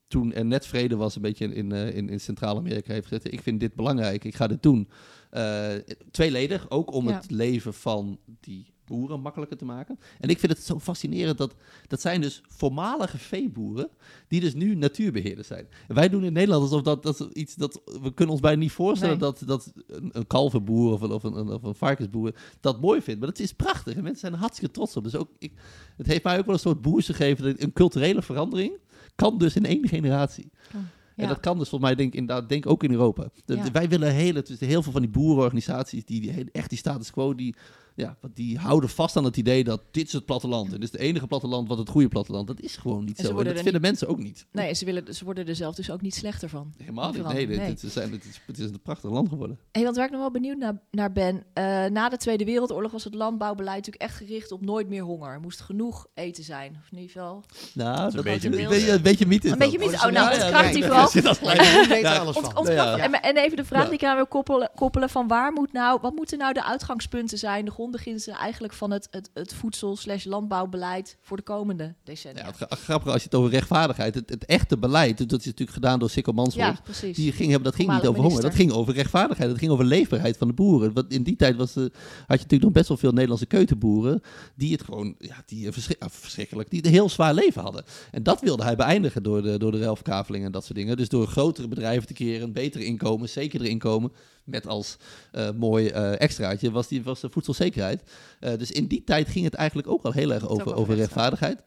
[0.07, 3.41] toen er net vrede was, een beetje in, in, in, in Centraal-Amerika heeft gezegd: Ik
[3.41, 4.89] vind dit belangrijk, ik ga dit doen.
[5.31, 5.71] Uh,
[6.11, 7.15] tweeledig, ook om ja.
[7.15, 9.99] het leven van die boeren makkelijker te maken.
[10.19, 11.55] En ik vind het zo fascinerend dat
[11.87, 13.89] dat zijn dus voormalige veeboeren
[14.27, 15.67] die dus nu natuurbeheerders zijn.
[15.87, 18.71] En wij doen in Nederland alsof dat, dat iets dat we kunnen ons bijna niet
[18.71, 19.31] voorstellen nee.
[19.31, 23.19] dat, dat een, een kalverboer of een, of, een, of een varkensboer dat mooi vindt.
[23.19, 25.03] Maar dat is prachtig en mensen zijn er hartstikke trots op.
[25.03, 25.53] Dus ook, ik,
[25.97, 27.63] het heeft mij ook wel een soort boost gegeven.
[27.63, 28.77] Een culturele verandering
[29.15, 30.51] kan dus in één generatie.
[30.75, 30.81] Oh.
[31.15, 33.29] En dat kan dus volgens mij, denk, inderdaad, denk ook in Europa.
[33.45, 33.71] De, Ja.
[33.71, 37.35] wij willen hele, dus heel veel van die boerenorganisaties, die, die echt die status quo,
[37.35, 37.55] die,
[37.95, 40.65] ja, want die houden vast aan het idee dat dit is het platteland.
[40.65, 42.47] En dit is het enige platteland wat het goede platteland.
[42.47, 43.37] Dat is gewoon niet zo.
[43.39, 44.45] En dat vinden mensen ook niet.
[44.51, 46.73] Nee, ze, willen, ze worden er zelf dus ook niet slechter van.
[46.77, 47.23] Helemaal niet.
[47.27, 47.67] Nee, dit, nee.
[47.75, 49.59] dit zijn, het, is, het is een prachtig land geworden.
[49.71, 51.43] Hey, want waar ik nog wel benieuwd naar, naar ben.
[51.53, 55.31] eh, na de Tweede Wereldoorlog was het landbouwbeleid natuurlijk echt gericht op nooit meer honger.
[55.33, 56.77] Er moest genoeg eten zijn.
[56.83, 57.43] Of in ieder geval.
[57.73, 58.69] Nou, een dat beetje een mythe.
[58.69, 59.49] beetje, een beetje mythe.
[59.49, 59.95] Een beetje mythe.
[59.95, 62.97] Oh, nou, ja, dat ja, kracht nee, die ontkracht- Ja.
[62.97, 65.99] en, en even de vraag die ik aan wil koppelen, koppelen van waar moet nou,
[66.01, 70.25] wat moeten nou de uitgangspunten zijn, de grondbeginselen eigenlijk van het, het, het voedsel slash
[70.25, 72.41] landbouwbeleid voor de komende decennia?
[72.41, 75.45] Ja, het gra- grappige als je het over rechtvaardigheid, het, het echte beleid, dat is
[75.45, 76.75] natuurlijk gedaan door Sikko Mansholt.
[76.75, 77.15] Ja, precies.
[77.15, 79.85] Die ging, hebben- dat ging niet over honger, dat ging over rechtvaardigheid, dat ging over
[79.85, 80.93] leefbaarheid van de boeren.
[80.93, 81.91] Want in die tijd was, eh, had
[82.27, 84.21] je natuurlijk nog best wel veel Nederlandse keutenboeren
[84.55, 87.83] die het gewoon, ja, die verschri- ah, verschrikkelijk, die een heel zwaar leven hadden.
[88.11, 90.97] En dat wilde hij beëindigen door de, door de ruilverkaveling en dat soort dingen.
[90.97, 94.11] Dus door grotere bedrijven te keren, een betere inkomen, zekerder inkomen,
[94.43, 94.97] met als
[95.31, 98.03] eh, mooi eh, extraatje was, die, was de voedselzekerheid.
[98.39, 101.63] Eh, dus in die tijd ging het eigenlijk ook al heel erg over, over rechtvaardigheid.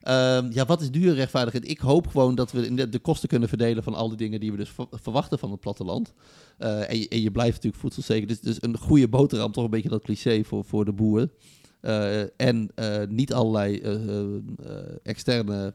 [0.00, 1.70] Ehm, ja, wat is dure rechtvaardigheid?
[1.70, 4.50] Ik hoop gewoon dat we de, de kosten kunnen verdelen van al die dingen die
[4.50, 6.12] we dus ver- verwachten van het platteland.
[6.58, 8.28] En, je, en je blijft natuurlijk voedselzeker.
[8.28, 11.28] Dus, dus een goede boterham, toch een beetje dat cliché voor, voor de boer.
[11.80, 12.70] Eh, en
[13.08, 13.80] niet allerlei
[15.02, 15.74] externe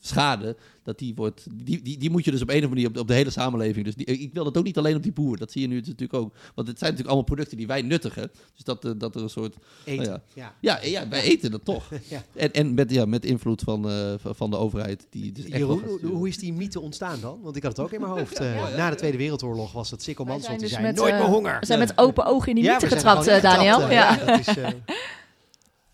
[0.00, 2.88] schade, dat die wordt, die, die, die moet je dus op een of andere manier
[2.96, 3.84] op, op de hele samenleving.
[3.84, 5.36] Dus die, ik wil dat ook niet alleen op die boer.
[5.36, 6.34] Dat zie je nu natuurlijk ook.
[6.54, 8.30] Want het zijn natuurlijk allemaal producten die wij nuttigen.
[8.54, 10.04] Dus dat, eh, dat er een soort Eten.
[10.04, 10.22] ja.
[10.34, 10.54] Ja.
[10.60, 11.90] ja, ja, wij eten dat toch.
[12.08, 12.22] Ja.
[12.34, 15.06] En, en met, ja, met invloed van, eh, van- de overheid.
[15.10, 17.38] Die dus echt Jeroen, hoe, hoe is die mythe ontstaan dan?
[17.42, 18.38] Want ik had het ook in mijn hoofd.
[18.38, 21.12] eh, Na de Tweede Wereldoorlog was het Sikko Wij Mansholt die zijn zei, dus nooit
[21.12, 21.60] met, meer eh, honger.
[21.60, 23.80] We zijn met open ogen in die mythe zijn getrapt, eh, Daniel.
[23.82, 24.16] eh, ja.
[24.16, 24.46] dat is,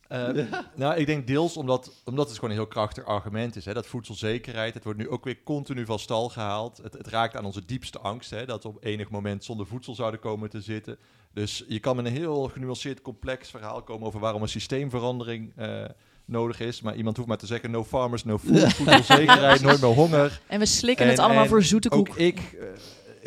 [0.08, 3.64] eh, Eh, Nou, ik denk deels omdat, omdat het gewoon een heel krachtig argument is.
[3.64, 3.74] Hè?
[3.74, 6.80] Dat voedselzekerheid, het wordt nu ook weer continu van stal gehaald.
[6.82, 8.46] Het, het raakt aan onze diepste angst, hè?
[8.46, 10.98] dat we op enig moment zonder voedsel zouden komen te zitten.
[11.32, 15.84] Dus je kan met een heel genuanceerd complex verhaal komen over waarom een systeemverandering eh,
[16.24, 16.80] nodig is.
[16.80, 20.40] Maar iemand hoeft maar te zeggen, no farmers, no food, voedselzekerheid, nooit meer honger.
[20.46, 22.08] En we slikken het allemaal en voor zoete koek.
[22.08, 22.66] Ook ik, eh,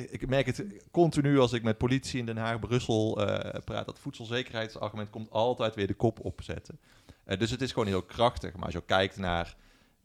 [0.10, 3.86] ik merk het continu als ik met politie in Den Haag, Brussel eh, praat.
[3.86, 6.80] Dat voedselzekerheidsargument komt altijd weer de kop opzetten.
[7.24, 8.56] Eh, dus het is gewoon heel krachtig.
[8.56, 9.56] Maar als je kijkt naar,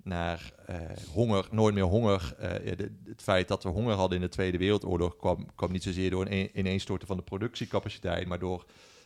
[0.03, 0.77] naar eh,
[1.13, 2.35] honger, nooit meer honger.
[2.39, 6.27] het feit dat we honger hadden in de Tweede Wereldoorlog kwam, kwam niet zozeer door
[6.27, 8.65] een ineenstorten van de productiecapaciteit, maar door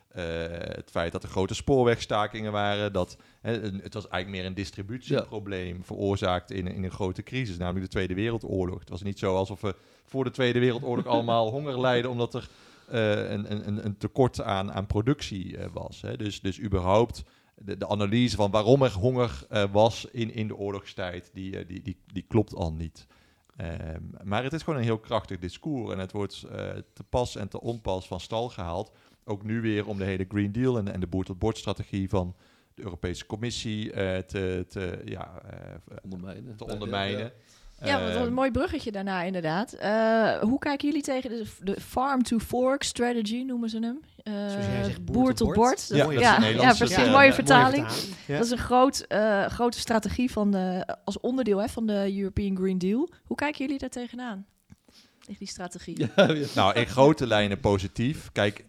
[0.08, 2.92] eh, het feit dat er grote spoorwegstakingen waren.
[2.92, 7.84] Dat, hè, het was eigenlijk meer een distributieprobleem veroorzaakt in, in een grote crisis, namelijk
[7.84, 8.78] de Tweede Wereldoorlog.
[8.80, 12.48] Het was niet zo alsof we voor de Tweede Wereldoorlog allemaal honger lijden omdat er
[12.88, 16.00] eh, een, een- een, tekort aan, aan productie eh, was.
[16.00, 16.16] Hè.
[16.16, 17.22] Dus, dus überhaupt
[17.56, 21.96] de, de analyse van waarom er honger was in, in de oorlogstijd, die, die, die,
[22.12, 23.06] die klopt al niet.
[23.56, 26.40] Ehm, maar het is gewoon een heel krachtig discours en het wordt
[26.92, 28.92] te pas en te onpas van stal gehaald.
[29.28, 32.34] Ook nu weer om de hele Green Deal en, en de boer-tot-bord-strategie van
[32.74, 36.56] de Europese Commissie eh, te, te, ja, eh, Ondermijnen.
[36.56, 37.32] te ondermijnen.
[37.84, 39.72] Ja, wat Ehm, een mooi bruggetje daarna inderdaad.
[39.72, 44.00] Eh, hoe kijken jullie tegen de, de farm-to-fork strategy, noemen ze hem?
[44.22, 45.86] Eh, Zoals jij zegt, boer boer tot bord.
[45.88, 47.10] Ja, Dat- dat is ja, een ja, Nederlandse, precies.
[47.10, 47.86] mooie ja, vertaling.
[48.26, 48.36] Ja.
[48.36, 52.56] Dat is een groot, eh, grote strategie van de, als onderdeel hè, van de European
[52.56, 53.08] Green Deal.
[53.24, 54.46] Hoe kijken jullie daar tegenaan?
[55.20, 55.98] tegen die strategie?
[55.98, 56.46] Ja, ja.
[56.54, 58.32] Nou, in grote lijnen positief.
[58.32, 58.64] Kijk,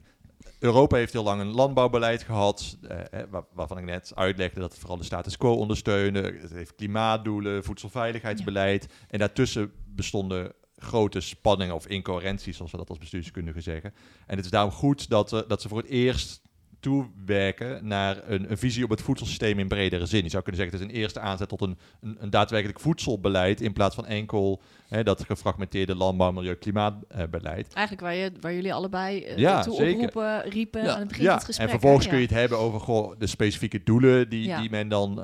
[0.60, 4.70] Europa heeft heel lang een landbouwbeleid gehad, eh, eh, waar- waarvan ik net uitlegde dat
[4.72, 6.38] het vooral de status quo ondersteunde.
[6.41, 8.88] Het heeft klimaatdoelen, voedselveiligheidsbeleid.
[9.07, 13.93] En daartussen bestonden grote spanningen of incoherenties, zoals we dat als bestuurskundigen zeggen.
[14.28, 16.41] En het is daarom goed dat, eh, dat ze voor het eerst
[16.80, 20.24] toewerken naar een, een visie op het voedselsysteem in bredere zin.
[20.24, 23.62] Je zou kunnen zeggen, het is een eerste aanzet tot een, een, een daadwerkelijk voedselbeleid
[23.62, 27.74] in plaats van enkel hè, dat gefragmenteerde landbouw, milieu, klimaatbeleid.
[27.74, 29.94] Eigenlijk waar, je, waar jullie allebei eh, Ja, toe zeker.
[29.94, 30.94] oproepen, riepen Ja.
[30.94, 31.66] aan het begin van het gesprek.
[31.66, 32.12] en vervolgens hè?
[32.12, 35.24] kun je het hebben over goh, de specifieke doelen die, die men dan eh,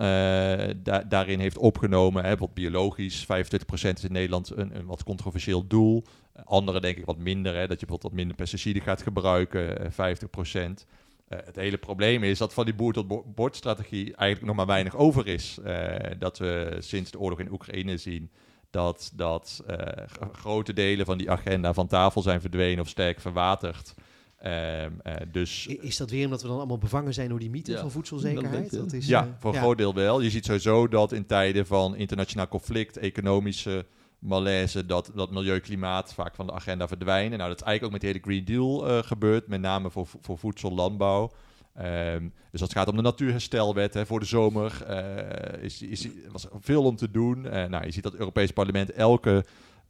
[0.78, 2.22] da- daarin heeft opgenomen.
[2.24, 3.28] Hè, bijvoorbeeld biologisch, 25%
[3.70, 6.04] is in Nederland een, een wat controversieel doel.
[6.44, 9.92] Andere denk ik wat minder, hè, dat je bijvoorbeeld wat minder pesticiden gaat gebruiken, eh,
[9.92, 10.86] 50%.
[11.28, 15.58] Eh, het hele probleem is dat van die boer-tot-bord-strategie eigenlijk nog maar weinig over is.
[15.64, 18.32] Eh, dat we sinds de oorlog in Oekraïne zien
[18.70, 23.94] dat, dat eh, grote delen van die agenda van tafel zijn verdwenen of sterk verwaterd.
[24.38, 27.72] Ehm, eh, dus Is dat weer omdat we dan allemaal bevangen zijn door die mythe
[27.72, 28.72] Ja, van dat voedselzekerheid?
[28.72, 28.98] ja.
[28.98, 30.22] is, ja, voor een groot deel wel.
[30.22, 33.86] Je ziet sowieso dat in tijden van internationaal conflict, economische
[34.20, 37.38] malaise, dat, dat milieu, klimaat vaak van de agenda verdwijnen.
[37.38, 40.08] Nou, dat is eigenlijk ook met de hele Green Deal eh, gebeurd, met name voor,
[40.22, 41.32] voor voedsel, landbouw.
[41.76, 46.08] Ehm, dus als het gaat om de natuurherstelwet hè, voor de zomer, eh, is, is,
[46.32, 47.48] was er veel om te doen.
[47.48, 49.46] Eh, nou, je ziet dat het Europees Parlement elke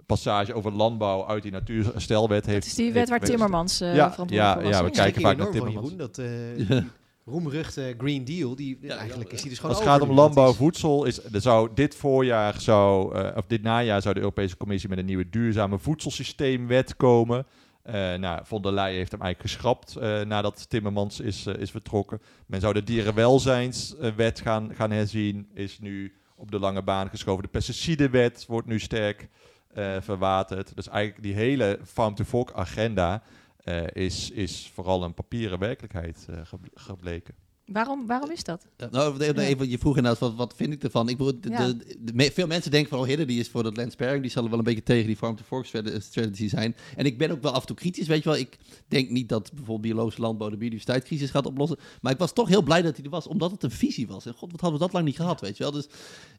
[0.05, 2.57] passage over landbouw uit die natuurherstelwet heeft.
[2.57, 3.19] Het is die wet heeft waar.
[3.19, 4.77] Timmermans eh Ja, verantwoordelijk ja, voor was.
[4.77, 5.89] ja, we kijken vaak naar Timmermans.
[5.89, 6.77] Jeroen, dat eh,
[7.25, 10.11] roemruchte Green Deal, die Ja, eigenlijk ja, is die dus gewoon Als het gaat om
[10.11, 14.57] landbouw, voedsel, is, er zou dit voorjaar zou, eh, of dit najaar zou de Europese
[14.57, 17.45] Commissie met een nieuwe duurzame voedselsysteemwet komen.
[17.81, 22.21] Eh nou, von der Leyen heeft hem eigenlijk geschrapt eh, nadat Timmermans is, is vertrokken.
[22.45, 27.43] Men zou de dierenwelzijnswet gaan, gaan herzien, is nu op de lange baan geschoven.
[27.43, 29.29] De pesticidenwet wordt nu sterk
[29.73, 30.75] eh, verwaterd.
[30.75, 33.23] Dus eigenlijk die hele farm-to-fork agenda
[33.65, 37.33] eh, is, is vooral een papieren werkelijkheid eh, gebl- gebleken.
[37.65, 38.65] Waarom, waarom is dat?
[38.77, 41.09] Ja, nou, even, je vroeg inderdaad, wat, wat vind ik ervan?
[41.09, 41.67] Ik bedoel, de, Ja.
[41.67, 44.21] de, de- me- veel mensen denken van, oh, Hidde, die is voor dat land sparing,
[44.21, 46.75] die zal wel een beetje tegen die farm-to-fork strate- strategy zijn.
[46.95, 48.37] En ik ben ook wel af en toe kritisch, weet je wel.
[48.37, 48.57] Ik
[48.87, 51.77] denk niet dat bijvoorbeeld biologische landbouw de biodiversiteitscrisis gaat oplossen.
[52.01, 54.25] Maar ik was toch heel blij dat hij er was, omdat het een visie was.
[54.25, 55.71] En god, wat hadden we dat lang niet gehad, weet je wel.
[55.71, 55.87] Dus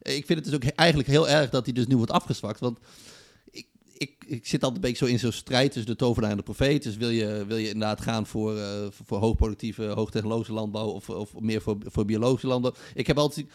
[0.01, 2.11] eh, ik vind het dus ook he- eigenlijk heel erg dat hij dus nu wordt
[2.11, 2.59] afgezwakt.
[2.59, 2.79] Want
[3.97, 6.43] ik, ik, zit altijd een beetje zo in zo'n strijd tussen de tovenaar en de
[6.43, 6.83] profeet.
[6.83, 11.09] Dus wil je, wil je inderdaad gaan voor, eh, voor, voor hoogproductieve, hoogtechnologische landbouw of,
[11.09, 12.73] of meer voor, voor biologische landbouw?
[12.93, 13.45] Ik heb altijd...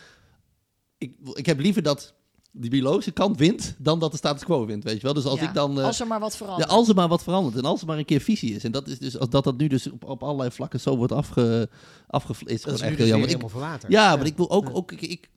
[0.99, 2.14] Ik, ik heb liever dat
[2.55, 5.14] die biologische kant wint dan dat de status quo wint, weet je wel.
[5.14, 5.78] Dus als Ja, ik dan...
[5.78, 6.70] eh, Als er maar wat ja, verandert.
[6.70, 8.64] als er maar wat verandert en als er maar een keer visie is.
[8.64, 11.12] En dat is dus, als dat, dat nu dus op, op allerlei vlakken zo wordt
[11.12, 11.68] afge,
[12.07, 13.28] afge is Dat is nu echt dus heel jammer.
[13.28, 13.93] Ik, helemaal verwaterd.
[13.93, 14.72] ja, maar ik wil ook, Ja.
[14.72, 15.28] ook ik, ik,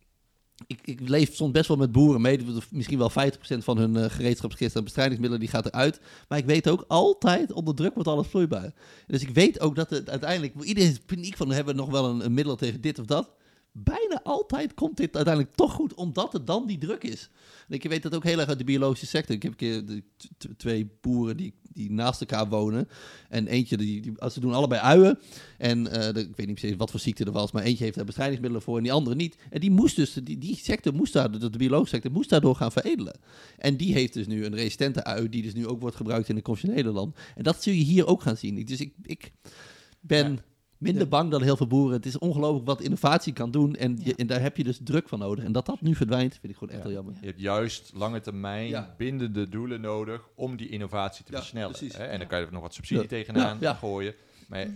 [0.67, 2.39] ik, ik leef soms best wel met boeren mee.
[2.69, 3.13] Misschien wel 50%
[3.57, 5.99] van hun uh, en bestrijdingsmiddelen die gaat eruit.
[6.27, 8.73] Maar ik weet ook altijd, onder druk wordt alles vloeibaar.
[9.07, 12.21] Dus ik weet ook dat het uiteindelijk, iedereen is paniek van, we hebben nog wel
[12.21, 13.31] een middel tegen dit of dat.
[13.77, 17.29] Bijna altijd komt dit uiteindelijk toch goed, omdat het dan die druk is.
[17.67, 19.35] En ik weet dat ook heel erg uit de biologische sector.
[19.35, 20.01] Ik heb een keer
[20.57, 22.87] twee boeren die, die naast elkaar wonen.
[23.29, 25.19] En eentje, die, die, als ze doen allebei uien.
[25.57, 28.05] En eh, ik weet niet precies wat voor ziekte er was, maar eentje heeft daar
[28.05, 29.37] bestrijdingsmiddelen voor en die andere niet.
[29.49, 32.55] En die moest dus, die, die sector moest daar, de, de biologische sector moest daardoor
[32.55, 33.19] gaan veredelen.
[33.57, 36.35] En die heeft dus nu een resistente ui, die dus nu ook wordt gebruikt in
[36.35, 37.15] het conventionele land.
[37.35, 38.65] En dat zul je hier ook gaan zien.
[38.65, 39.31] Dus ik, ik
[39.99, 40.39] ben.
[40.77, 41.09] Minder Ja.
[41.09, 41.95] bang dan heel veel boeren.
[41.95, 43.75] Het is ongelooflijk wat innovatie kan doen.
[43.75, 45.43] En, je- en daar heb je dus druk van nodig.
[45.43, 47.13] En dat dat nu verdwijnt, vind ik gewoon echt heel jammer.
[47.21, 51.75] Je hebt juist lange termijn bindende doelen nodig om die innovatie te versnellen.
[51.79, 52.03] Hè?
[52.03, 54.13] En dan kan je er nog wat subsidie tegenaan gooien.
[54.47, 54.67] Maar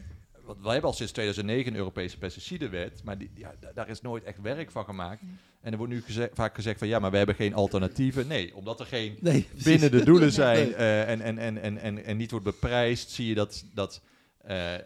[0.46, 4.02] wat, wij hebben al sinds 2009 een Europese pesticidenwet, maar die, ja, da- daar is
[4.02, 5.22] nooit echt werk van gemaakt.
[5.62, 8.28] En er wordt nu vaak gezegd van ja, maar we hebben geen alternatieven.
[8.28, 10.76] Nee, omdat er geen Nee, binnen de doelen zijn Nee.
[10.76, 14.02] eh, en, en, en, en, en, en niet wordt beprijsd, zie je dat, dat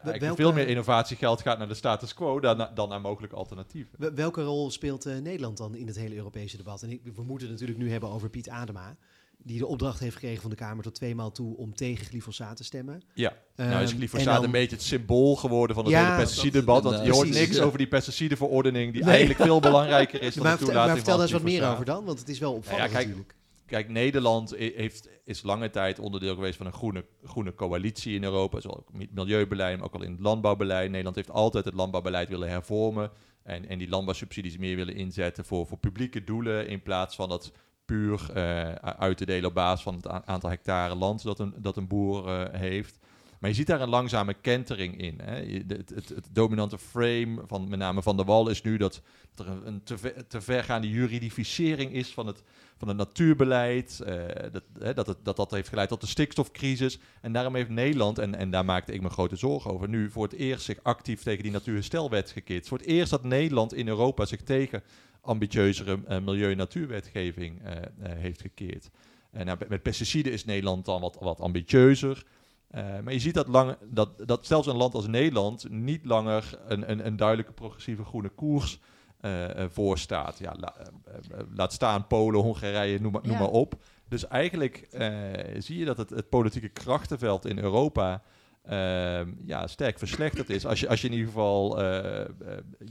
[0.03, 3.91] welke- veel meer innovatiegeld gaat naar de status quo dan, dan naar mogelijke alternatieven.
[3.97, 6.81] Wel- Welke rol speelt eh, Nederland dan in het hele Europese debat?
[6.83, 8.95] En ik, we moeten het natuurlijk nu hebben over Piet Adema,
[9.37, 12.57] die de opdracht heeft gekregen van de Kamer tot twee maal toe om tegen glyfosaat
[12.57, 13.01] te stemmen.
[13.13, 16.03] Ja, nou Ehm, is en glyfosaat dan- een beetje het symbool geworden van het Ja,
[16.05, 16.83] hele pesticidendebat.
[16.83, 17.63] Want je hoort Precies, niks ja.
[17.63, 19.09] over die pesticidenverordening, die Nee.
[19.11, 21.71] eigenlijk veel belangrijker is dan Maar, de vertel, toelating maar vertel daar eens wat meer
[21.71, 23.35] over dan, want het is wel opvallend kijk, natuurlijk.
[23.65, 28.59] Kijk, Nederland heeft, is lange tijd onderdeel geweest van een groene, groene coalitie in Europa.
[28.59, 30.89] Zowel milieubeleid, maar ook al in het landbouwbeleid.
[30.89, 33.11] Nederland heeft altijd het landbouwbeleid willen hervormen.
[33.43, 36.67] En, en die landbouwsubsidies meer willen inzetten voor, voor publieke doelen.
[36.67, 37.51] In plaats van dat
[37.85, 41.77] puur eh, uit te delen op basis van het aantal hectare land dat een, dat
[41.77, 42.99] een boer eh, heeft.
[43.43, 45.19] Maar je ziet daar een langzame kentering in.
[45.23, 45.35] Hè.
[45.67, 49.01] Het, het, het dominante frame van met name Van der Wal is nu dat,
[49.35, 52.43] er een, te, ver, te vergaande juridificering is van het,
[52.77, 53.99] van het natuurbeleid.
[54.05, 54.15] eh,
[54.51, 56.99] dat, hè, dat, het, dat dat heeft geleid tot de stikstofcrisis.
[57.21, 60.23] En daarom heeft Nederland, en, en daar maakte ik me grote zorgen over, nu voor
[60.23, 62.67] het eerst zich actief tegen die natuurherstelwet gekeerd.
[62.67, 64.83] Voor het eerst dat Nederland in Europa zich tegen
[65.21, 68.89] ambitieuzere eh, milieu- en natuurwetgeving eh, heeft gekeerd.
[69.31, 72.23] Nou, met- met pesticiden is Nederland dan wat, wat ambitieuzer.
[72.73, 76.59] Eh, maar je ziet dat, lang, dat, dat zelfs een land als Nederland niet langer
[76.67, 78.79] een, een, een duidelijke progressieve groene koers
[79.19, 80.37] eh, eh, voorstaat.
[80.37, 80.75] Ja, la-
[81.55, 83.39] laat staan Polen, Hongarije, noem maar, noem Ja.
[83.39, 83.73] maar op.
[84.07, 84.87] Dus eigenlijk
[85.57, 88.21] zie je dat het, het politieke krachtenveld in Europa
[88.63, 90.65] ehm, ja, sterk verslechterd is.
[90.65, 91.81] Als je, als je in ieder geval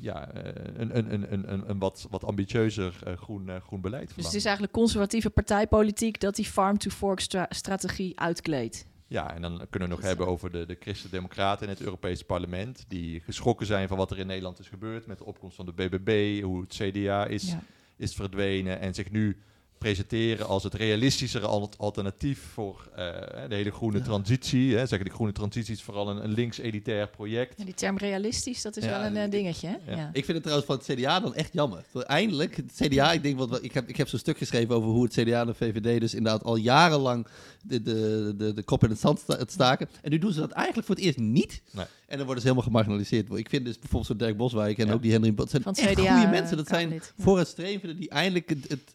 [0.00, 4.32] ja, een, een, een, een, een, wat, wat ambitieuzer groen, groen beleid Dus verlangt.
[4.32, 8.86] het is eigenlijk conservatieve partijpolitiek dat die farm-to-fork-strategie uitkleedt.
[9.12, 12.84] Ja, en dan kunnen we nog hebben over de, de Christen-Democraten in het Europese parlement.
[12.88, 15.72] Die geschrokken zijn van wat er in Nederland is gebeurd met de opkomst van de
[15.72, 17.62] BBB, hoe het CDA is, Ja.
[17.96, 18.80] is verdwenen.
[18.80, 19.42] En zich nu
[19.82, 23.04] presenteren als het realistischere al- alternatief voor eh,
[23.48, 24.04] de hele groene Ja.
[24.04, 24.76] transitie.
[24.76, 24.86] Hè.
[24.86, 27.54] Zeggen de groene transitie is vooral een, een links-elitair project.
[27.58, 29.66] Ja, die term realistisch, dat is Ja, wel een eh, dingetje.
[29.68, 29.92] Hè?
[29.92, 29.96] ja.
[29.98, 30.10] Ja.
[30.12, 31.84] Ik vind het trouwens van het CDA dan echt jammer.
[32.06, 35.04] Eindelijk, het CDA, ik denk wat, ik heb, ik heb zo'n stuk geschreven over hoe
[35.04, 37.26] het CDA en de VVD dus inderdaad al jarenlang
[37.62, 39.88] de, de, de, de kop in het zand sta- het staken.
[40.02, 41.62] En nu doen ze dat eigenlijk voor het eerst niet.
[41.70, 41.84] Nee.
[42.06, 43.32] En dan worden ze helemaal gemarginaliseerd.
[43.34, 44.92] Ik vind dus bijvoorbeeld zo'n Dirk Boswijk en Ja.
[44.92, 46.56] ook die Henry Bot, zijn echt goede mensen.
[46.56, 48.94] Dat zijn vooruitstrevenden die eindelijk het, het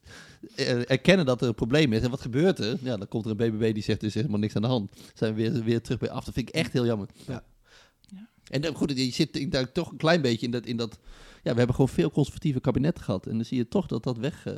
[0.86, 2.02] erkennen dat er een probleem is.
[2.02, 2.78] En wat gebeurt er?
[2.82, 4.92] Ja, dan komt er een BBB die zegt er is helemaal niks aan de hand.
[5.14, 6.26] Zijn we weer, weer terug bij af.
[6.26, 7.08] Dat vind ik echt heel jammer.
[7.28, 7.44] Ja.
[8.02, 8.28] Ja.
[8.50, 11.00] En dan, goed, je zit ik daar toch een klein beetje in dat, in dat...
[11.44, 13.26] Ja, we hebben gewoon veel conservatieve kabinetten gehad.
[13.28, 14.46] En dan zie je toch dat dat weg...
[14.46, 14.54] eh,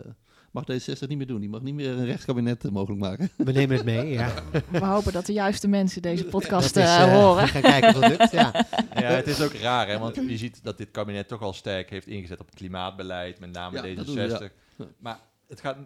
[0.52, 1.40] mag D66 niet meer doen.
[1.40, 3.30] Die mag niet meer een rechtskabinet eh, mogelijk maken.
[3.38, 4.34] We nemen het mee, ja.
[4.72, 7.44] We hopen dat de juiste mensen deze podcast is, eh, eh, horen.
[7.44, 8.66] We gaan kijken of dat lukt, ja.
[8.94, 11.90] Ja, het is ook raar, hè, want je ziet dat dit kabinet toch al sterk
[11.90, 14.08] heeft ingezet op het klimaatbeleid, met name Ja, dat D66.
[14.08, 14.86] doen we, ja.
[14.98, 15.20] Maar
[15.50, 15.78] het gaat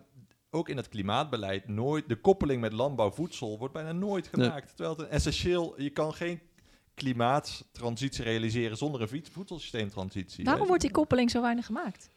[0.50, 4.46] ook in het klimaatbeleid nooit, de koppeling met landbouw, voedsel wordt bijna nooit Nee.
[4.46, 4.68] gemaakt.
[4.76, 6.40] Terwijl het een essentieel, je kan geen
[6.94, 10.46] klimaattransitie realiseren zonder een voed- voedselsysteemtransitie.
[10.46, 12.10] Waarom wordt die koppeling zo weinig gemaakt?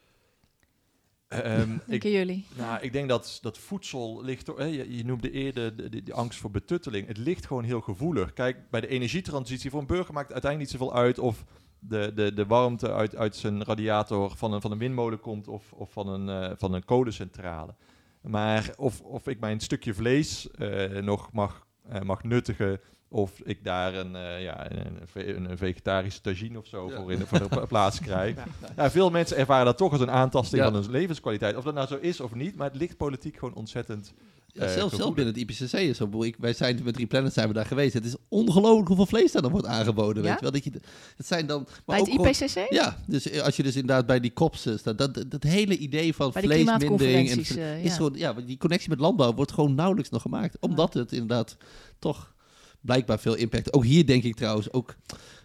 [1.27, 2.45] Ehm, ik, Denken jullie?
[2.57, 4.47] nou, ik denk dat, dat voedsel ligt...
[4.57, 7.07] je, je noemde eerder de, de, de angst voor betutteling.
[7.07, 8.33] Het ligt gewoon heel gevoelig.
[8.33, 11.19] Kijk, bij de energietransitie voor een burger maakt het uiteindelijk niet zoveel uit...
[11.19, 11.43] of
[11.87, 15.47] de, de, de warmte uit, uit zijn radiator van een, van een windmolen komt...
[15.47, 17.75] of, of van, een, eh, van een kolencentrale.
[18.21, 22.79] Maar of, of ik mijn stukje vlees eh, nog mag, eh, mag nuttigen...
[23.09, 26.95] of ik daar een, ja, een, een ve- een, een vegetarische tagine of zo Ja.
[26.95, 28.35] voor in de, voor de pla- plaats krijg...
[28.75, 31.55] Ja, veel mensen ervaren dat toch als een aantasting van hun levenskwaliteit.
[31.55, 34.13] Of dat nou zo is of niet, maar het ligt politiek gewoon ontzettend.
[34.57, 35.15] Ja, Eh, zelfs, gevoelig.
[35.15, 36.23] binnen het IPCC is zo.
[36.23, 37.93] Ik wij zijn met Drie Planets zijn we daar geweest.
[37.93, 40.23] Het is ongelooflijk hoeveel vlees daar dan wordt aangeboden.
[40.23, 40.29] Ja?
[40.29, 40.51] Weet je wel?
[40.51, 40.71] Dat je,
[41.17, 41.63] het zijn dan...
[41.67, 42.73] Maar Bij het ook gewoon- IPCC?
[42.73, 45.43] Ja, dus eh, als je dus inderdaad bij die kops eh, staat, dat, dat, dat
[45.43, 47.49] hele idee van Bij de vleesmindering en is
[47.83, 47.89] ja.
[47.95, 51.57] gewoon, ja, die connectie met landbouw wordt gewoon nauwelijks nog gemaakt, omdat het inderdaad
[51.99, 52.33] toch
[52.81, 53.73] blijkbaar veel impact.
[53.73, 54.95] Ook hier denk ik trouwens, ook,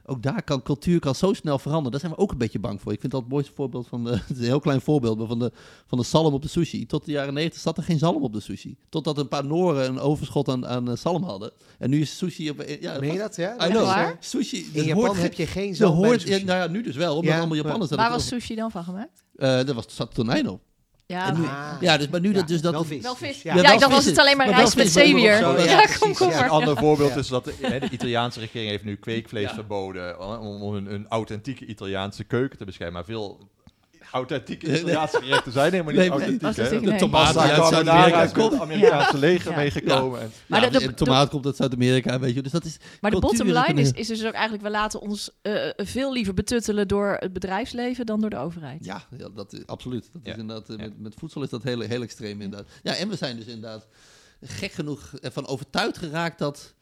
[0.06, 1.90] ook daar kan cultuur kan zo snel veranderen.
[1.90, 2.92] Daar zijn we ook een beetje bang voor.
[2.92, 5.26] Ik vind dat het mooiste voorbeeld van de, het is een heel klein voorbeeld, maar
[5.26, 5.52] van de,
[5.86, 6.86] van de zalm op de sushi.
[6.86, 8.76] Tot de jaren 90 zat er geen zalm op de sushi.
[8.88, 11.52] Totdat een paar Noren een overschot aan, aan eh, zalm hadden.
[11.78, 13.54] En nu is sushi op, ja, Meen je dat, ja?
[13.54, 13.84] I Dat know.
[13.84, 14.16] Waar?
[14.20, 14.56] Sushi.
[14.58, 17.14] In dat Japan hoort- heb je geen zalm hoort, ja, nou ja, nu dus wel,
[17.16, 19.24] omdat Ja, allemaal Japanners dat Waar was sushi dan van gemaakt?
[19.36, 20.60] eh, dat was zat tonijn op.
[21.12, 21.72] Ja, nu- Ah.
[21.80, 22.72] Ja, dus, maar nu dat dus dat...
[22.72, 23.02] Wel vis.
[23.02, 23.42] wel vis.
[23.42, 25.32] Ja, Ja, ik wel dacht, was het alleen maar maar rijst met maar zeewier?
[25.40, 26.36] ja, Ja, precies, komkommer.
[26.36, 26.44] ja.
[26.44, 27.16] Een ander voorbeeld Ja.
[27.16, 29.54] is dat de, hè, de Italiaanse regering heeft nu kweekvlees Ja.
[29.54, 32.94] verboden om, om een, een authentieke Italiaanse keuken te beschermen.
[32.94, 33.38] Maar veel
[34.12, 36.40] authentieke Italiaanse gerechten zijn helemaal niet Nee, authentiek.
[36.56, 36.62] hè.
[36.62, 36.98] het de nee.
[36.98, 38.60] tomaat uit Zuid-Amerika komt.
[38.60, 39.56] Amerikaanse leger Ja.
[39.56, 40.20] meegekomen.
[40.20, 42.42] En- Maar Ja, de- de, de- tomaat komt uit Zuid-Amerika, weet je.
[42.42, 42.76] Dus dat is...
[43.00, 46.34] Maar de bottom line is, is dus ook eigenlijk, we laten ons eh, veel liever
[46.34, 48.84] betuttelen door het bedrijfsleven dan door de overheid.
[48.84, 50.08] Ja, ja dat is absoluut.
[50.12, 50.32] Dat Ja.
[50.32, 52.68] is inderdaad, eh, met, met voedsel is dat heel, heel extreem inderdaad.
[52.82, 53.86] Ja, en we zijn dus inderdaad
[54.44, 56.74] gek genoeg ervan overtuigd geraakt dat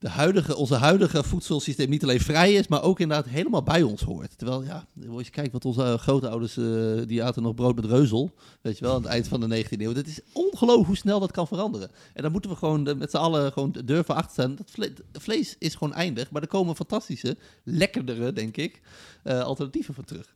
[0.00, 4.02] de huidige, onze huidige voedselsysteem niet alleen vrij is, maar ook inderdaad helemaal bij ons
[4.02, 4.38] hoort.
[4.38, 7.84] Terwijl, ja, als je kijkt wat onze eh, grootouders, eh, die aten nog brood met
[7.84, 9.94] reuzel, weet je wel, aan het eind van de 19e eeuw.
[9.94, 11.90] Het is ongelooflijk hoe snel dat kan veranderen.
[12.14, 14.54] En dan moeten we gewoon eh, met z'n allen gewoon durven achter staan.
[14.56, 18.80] Dat vle- vlees is gewoon eindig, maar er komen fantastische, lekkerdere, denk ik,
[19.22, 20.34] eh, alternatieven voor terug.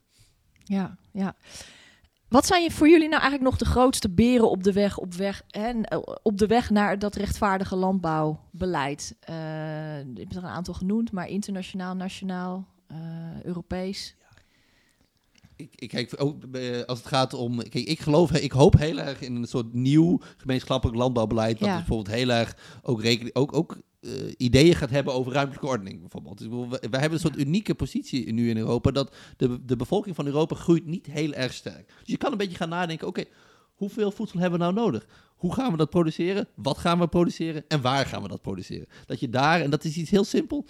[0.65, 1.37] Ja, ja.
[2.29, 5.15] Wat zijn je- voor jullie nou eigenlijk nog de grootste beren op de weg, op
[5.15, 9.17] weg, hè, eh, op de weg naar dat rechtvaardige landbouwbeleid?
[9.21, 9.35] Eh
[9.99, 12.97] je hebt er een aantal genoemd, maar internationaal, nationaal, eh,
[13.43, 14.17] Europees.
[15.57, 17.57] Ik, ik kijk ook eh, als het gaat om.
[17.59, 21.59] Kijk, ik geloof, ik hoop heel erg in een soort nieuw gemeenschappelijk landbouwbeleid.
[21.59, 21.77] Wat Ja.
[21.77, 23.35] dus bijvoorbeeld heel erg ook rekening.
[23.35, 26.39] Ook, ook eh, ideeën gaat hebben over ruimtelijke ordening, bijvoorbeeld.
[26.39, 30.17] Dus, we, we, hebben een soort unieke positie nu in Europa, dat de, de bevolking
[30.17, 31.87] van Europa groeit niet heel erg sterk.
[31.87, 33.25] Dus je kan een beetje gaan nadenken, oké,
[33.75, 35.07] hoeveel voedsel hebben we nou nodig?
[35.37, 36.49] Hoe gaan we dat produceren?
[36.55, 37.65] Wat gaan we produceren?
[37.69, 38.87] En waar gaan we dat produceren?
[39.07, 40.67] Dat je daar, en dat is iets heel simpel.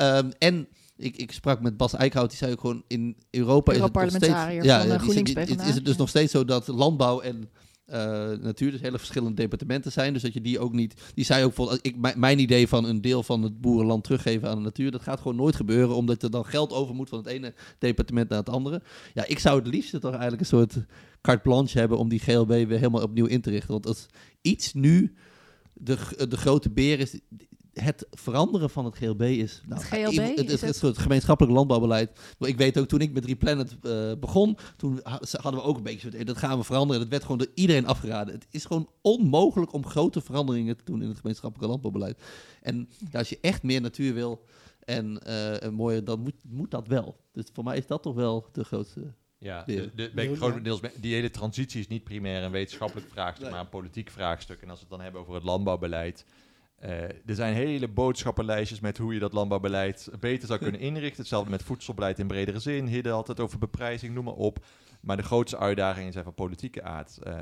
[0.00, 3.80] Um, en ik, ik sprak met Bas Eickhout, die zei ook gewoon in Europa is
[3.80, 4.64] het nog steeds...
[4.64, 7.50] Ja, GroenLinks is, is het dus nog steeds zo dat landbouw en
[7.90, 7.96] uh,
[8.30, 10.12] natuur dus hele verschillende departementen zijn.
[10.12, 11.12] Dus dat je die ook niet.
[11.14, 11.72] Die zei ook vol.
[11.80, 14.90] Ik, mijn idee van een deel van het boerenland teruggeven aan de natuur.
[14.90, 15.96] Dat gaat gewoon nooit gebeuren.
[15.96, 18.82] Omdat er dan geld over moet van het ene departement naar het andere.
[19.14, 20.76] Ja, ik zou het liefst toch eigenlijk een soort
[21.20, 21.98] carte blanche hebben.
[21.98, 23.72] om die GLB weer helemaal opnieuw in te richten.
[23.72, 24.06] Want als
[24.40, 25.14] iets nu
[25.72, 25.96] de,
[26.28, 27.20] de grote beer is
[27.74, 29.62] het veranderen van het GLB is...
[29.66, 30.36] Nou, het GLB?
[30.36, 32.20] Het, het, het, gemeenschappelijk landbouwbeleid.
[32.38, 34.56] Maar ik weet ook, toen ik met Replanet uh, begon...
[34.76, 35.00] toen
[35.30, 36.24] hadden we ook een beetje...
[36.24, 37.00] dat gaan we veranderen.
[37.00, 38.34] Dat werd gewoon door iedereen afgeraden.
[38.34, 41.02] Het is gewoon onmogelijk om grote veranderingen te doen...
[41.02, 42.22] in het gemeenschappelijke landbouwbeleid.
[42.62, 44.44] En als je echt meer natuur wil...
[44.84, 47.16] en uh, mooier, dan moet, moet dat wel.
[47.32, 49.14] Dus voor mij is dat toch wel de grootste...
[49.38, 53.60] Ja, de, de, ben grotendeels, die hele transitie is niet primair een wetenschappelijk vraagstuk, maar
[53.60, 54.62] een politiek vraagstuk.
[54.62, 56.24] En als we het dan hebben over het landbouwbeleid,
[56.84, 61.20] uh, er zijn hele boodschappenlijstjes met hoe je dat landbouwbeleid beter zou kunnen inrichten.
[61.20, 62.86] Hetzelfde met voedselbeleid in bredere zin.
[62.86, 64.64] Hidde had het over beprijzing, noem maar op.
[65.00, 67.18] Maar de grootste uitdagingen zijn van politieke aard.
[67.26, 67.34] Uh,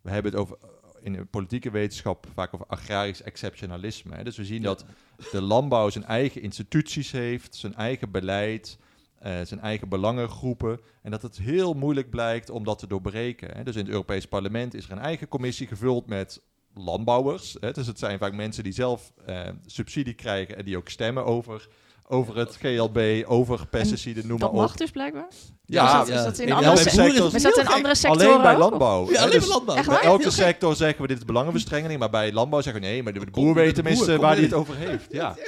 [0.00, 0.56] we hebben het over,
[1.00, 4.14] in de politieke wetenschap vaak over agrarisch exceptionalisme.
[4.14, 4.24] Hè.
[4.24, 4.84] Dus we zien dat
[5.30, 8.78] de landbouw zijn eigen instituties heeft, zijn eigen beleid,
[9.26, 10.80] uh, zijn eigen belangengroepen.
[11.02, 13.56] En dat het heel moeilijk blijkt om dat te doorbreken.
[13.56, 13.62] Hè.
[13.62, 16.42] Dus in het Europees Parlement is er een eigen commissie gevuld met
[16.78, 17.56] landbouwers.
[17.60, 21.24] Hè, dus het zijn vaak mensen die zelf uh, subsidie krijgen en die ook stemmen
[21.24, 21.68] over,
[22.06, 24.54] over het GLB, over pesticiden, noem maar op.
[24.54, 25.28] Dat mag dus blijkbaar?
[25.64, 27.34] Ja, is dat, in, andere sectoren?
[27.34, 29.10] Is dat in andere sectoren Alleen bij landbouw.
[29.10, 29.84] Ja, alleen dus bij landbouw.
[29.84, 33.12] Bij elke sector zeggen we dit is belangenverstrengeling, maar bij landbouw zeggen we nee, maar
[33.12, 35.06] de, boer weet tenminste waar hij het over heeft.
[35.10, 35.34] Ja.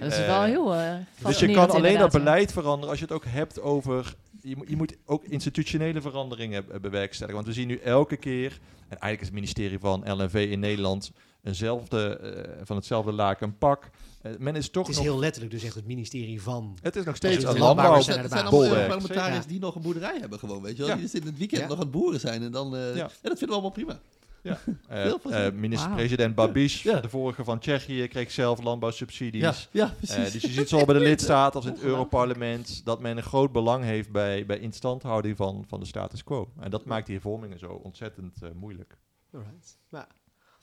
[0.00, 0.92] Dat is wel heel uh,
[1.26, 4.76] Dus je kan alleen dat beleid veranderen als je het ook hebt over je, je,
[4.76, 7.42] moet ook institutionele veranderingen bewerkstelligen.
[7.42, 8.50] Want we zien nu elke keer,
[8.88, 11.12] en eigenlijk is het ministerie van LNV in Nederland
[11.42, 13.90] eenzelfde, uh, van hetzelfde laken een pak.
[14.22, 16.78] Uh, men is toch het is heel letterlijk dus echt het ministerie van...
[16.82, 17.94] Het is nog steeds een landbouw.
[17.94, 20.96] Het zijn allemaal parlementariërs die nog een boerderij hebben gewoon, weet je wel.
[20.96, 20.96] Ja.
[20.96, 21.68] Die in het weekend ja.
[21.68, 22.42] nog aan het boeren zijn.
[22.42, 23.02] En dan, uh, ja.
[23.02, 24.00] dat vinden we allemaal prima.
[24.42, 24.58] Ja.
[24.92, 26.46] Uh, uh, Minister-president wow.
[26.46, 27.00] Babiš, ja.
[27.00, 29.68] de vorige van Tsjechië, kreeg zelf landbouwsubsidies.
[29.70, 29.94] Ja.
[30.00, 33.22] Uh, dus je ziet zowel bij de lidstaten als in het Europarlement dat men een
[33.22, 36.52] groot belang heeft bij, bij instandhouding van, van de status quo.
[36.60, 38.96] En dat maakt die hervormingen zo ontzettend moeilijk.
[39.32, 39.78] Alright.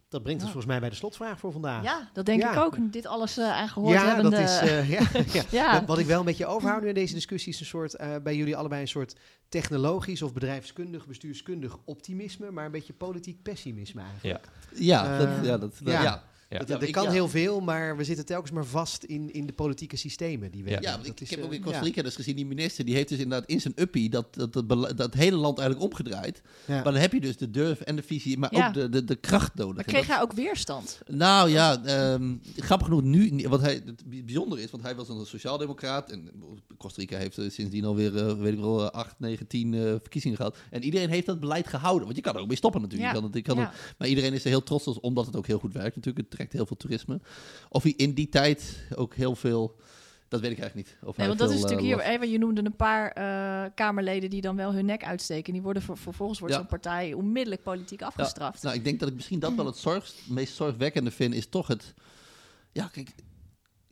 [0.10, 1.84] Dat brengt ons volgens mij bij de slotvraag voor vandaag.
[1.84, 2.92] Ja, dat denk ik ook.
[2.92, 4.32] Dit alles uh, aangehoord ja, hebben.
[4.32, 4.90] Dat is, uh,
[5.34, 5.86] ja, ja.
[5.86, 8.36] Wat ik wel een beetje overhoud nu in deze discussie is een soort, uh, bij
[8.36, 9.16] jullie allebei een soort
[9.50, 14.50] technologisch of bedrijfskundig, bestuurskundig optimisme, maar een beetje politiek pessimisme eigenlijk.
[14.74, 16.24] Ja, ja, dat, ja, dat, ja.
[16.50, 16.60] Ja.
[16.60, 19.96] Dat, er kan heel veel, maar we zitten telkens maar vast in, in de politieke
[19.96, 20.74] systemen die we ja.
[20.74, 20.92] hebben.
[20.92, 23.10] Ja, dat ik, is, heb ook in Costa Rica dus gezien, die minister, die heeft
[23.10, 26.42] dus inderdaad in zijn uppie dat, dat, dat, dat hele land eigenlijk omgedraaid.
[26.68, 29.16] Maar dan heb je dus de durf en de visie, maar ook de, de, de
[29.16, 29.76] kracht nodig.
[29.76, 31.00] Maar kreeg hij ook weerstand?
[31.08, 31.82] Nou ja,
[32.14, 36.30] um, grappig genoeg nu, wat hij, het bijzonder is, want hij was een sociaaldemocraat en
[36.78, 40.58] Costa Rica heeft sindsdien alweer, uh, weet ik wel, 8, 9, 10 uh, verkiezingen gehad.
[40.70, 43.10] En iedereen heeft dat beleid gehouden, want je kan er ook mee stoppen natuurlijk.
[43.10, 43.16] Ja.
[43.16, 45.48] Kan het, ik kan het, maar iedereen is er heel trots op, omdat het ook
[45.48, 46.30] heel goed werkt natuurlijk.
[46.30, 47.20] Het trekt heel veel toerisme.
[47.70, 49.76] Of hij in die tijd ook heel veel.
[50.28, 51.10] Dat weet ik eigenlijk niet.
[51.10, 52.06] Of nee, want dat is natuurlijk uh, hier.
[52.06, 55.54] Even, je noemde een paar uh, Kamerleden die dan wel hun nek uitsteken.
[55.54, 56.60] Die worden ver, vervolgens wordt ja.
[56.60, 58.62] zo'n partij onmiddellijk politiek afgestraft.
[58.62, 58.68] Ja.
[58.68, 61.68] Nou, ik denk dat ik misschien dat wel het zorgst, meest zorgwekkende vind, is toch
[61.68, 61.94] het.
[62.72, 63.10] Ja, kijk,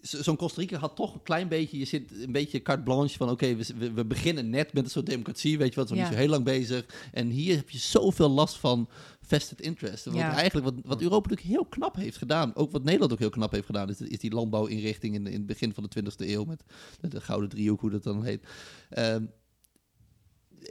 [0.01, 3.29] zo'n Costa Rica had toch een klein beetje, je zit een beetje carte blanche van
[3.29, 6.07] oké, okay, we, we, beginnen net met een soort democratie, weet je wat, we zijn
[6.07, 6.09] ja.
[6.09, 6.85] niet zo heel lang bezig.
[7.11, 8.89] En hier heb je zoveel last van
[9.21, 10.05] vested interest.
[10.13, 10.33] Ja.
[10.33, 13.51] eigenlijk wat, wat Europa natuurlijk heel knap heeft gedaan, ook wat Nederland ook heel knap
[13.51, 16.63] heeft gedaan, is, is die landbouwinrichting in, in het begin van de 20e eeuw met
[16.99, 18.43] de, de gouden driehoek, hoe dat dan heet.
[18.97, 19.31] Um,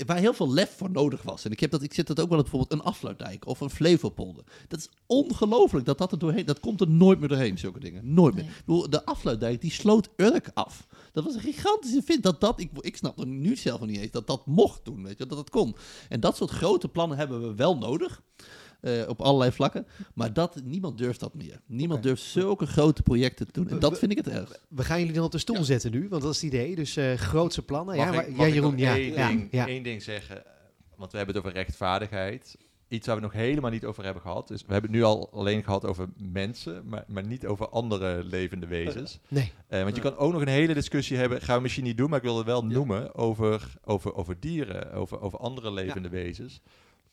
[0.07, 1.45] waar heel veel lef voor nodig was.
[1.45, 4.45] En ik, heb dat, ik zit dat ook wel bijvoorbeeld een afsluitdijk of een Flevopolder.
[4.69, 6.47] Dat is ongelooflijk dat dat er doorheen...
[6.47, 8.15] Dat komt er nooit meer doorheen, zulke dingen.
[8.15, 8.45] Nooit nee.
[8.67, 8.91] meer.
[8.91, 10.87] De afsluitdijk, die sloot Urk af.
[11.13, 12.23] Dat was een gigantische vind.
[12.23, 15.03] Dat dat, ik, ik snap er nu zelf nog niet eens dat dat mocht doen,
[15.03, 15.77] weet je, dat dat kon.
[16.09, 18.23] En dat soort grote plannen hebben we wel nodig.
[18.87, 19.87] Uh, op allerlei vlakken.
[20.15, 21.61] Maar dat, niemand durft dat meer.
[21.67, 22.13] Niemand okay.
[22.13, 23.69] durft zulke grote projecten te doen.
[23.69, 24.53] En dat vind ik het erg.
[24.69, 25.63] We gaan jullie dan op de stoel ja.
[25.63, 26.75] zetten nu, want dat is het idee.
[26.75, 27.97] Dus uh, grootse plannen.
[27.97, 29.67] Mag ja, ik, maar, ja, Jeroen, ja, één, ja, ding, ja.
[29.67, 30.43] één ding zeggen.
[30.97, 32.57] Want we hebben het over rechtvaardigheid.
[32.89, 34.49] Iets waar we nog helemaal niet over hebben gehad.
[34.49, 38.25] Dus we hebben het nu al alleen gehad over mensen, maar, maar niet over andere
[38.25, 39.19] levende wezens.
[39.29, 39.53] Nee.
[39.71, 42.09] Uh, want je kan ook nog een hele discussie hebben, gaan we misschien niet doen,
[42.11, 46.61] maar ik wil het wel noemen, over, over, over dieren, over, over andere levende wezens.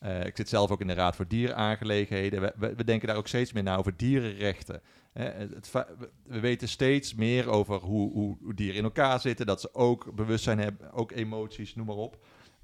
[0.03, 2.41] Eh, ik zit zelf ook in de Raad voor Dierenaangelegenheden.
[2.41, 4.81] We, we, we denken daar ook steeds meer naar over dierenrechten.
[5.13, 5.71] Hè, het,
[6.23, 10.15] we weten steeds meer over hoe, hoe, hoe, dieren in elkaar zitten, dat ze ook
[10.15, 12.17] bewustzijn hebben, ook emoties, noem maar op.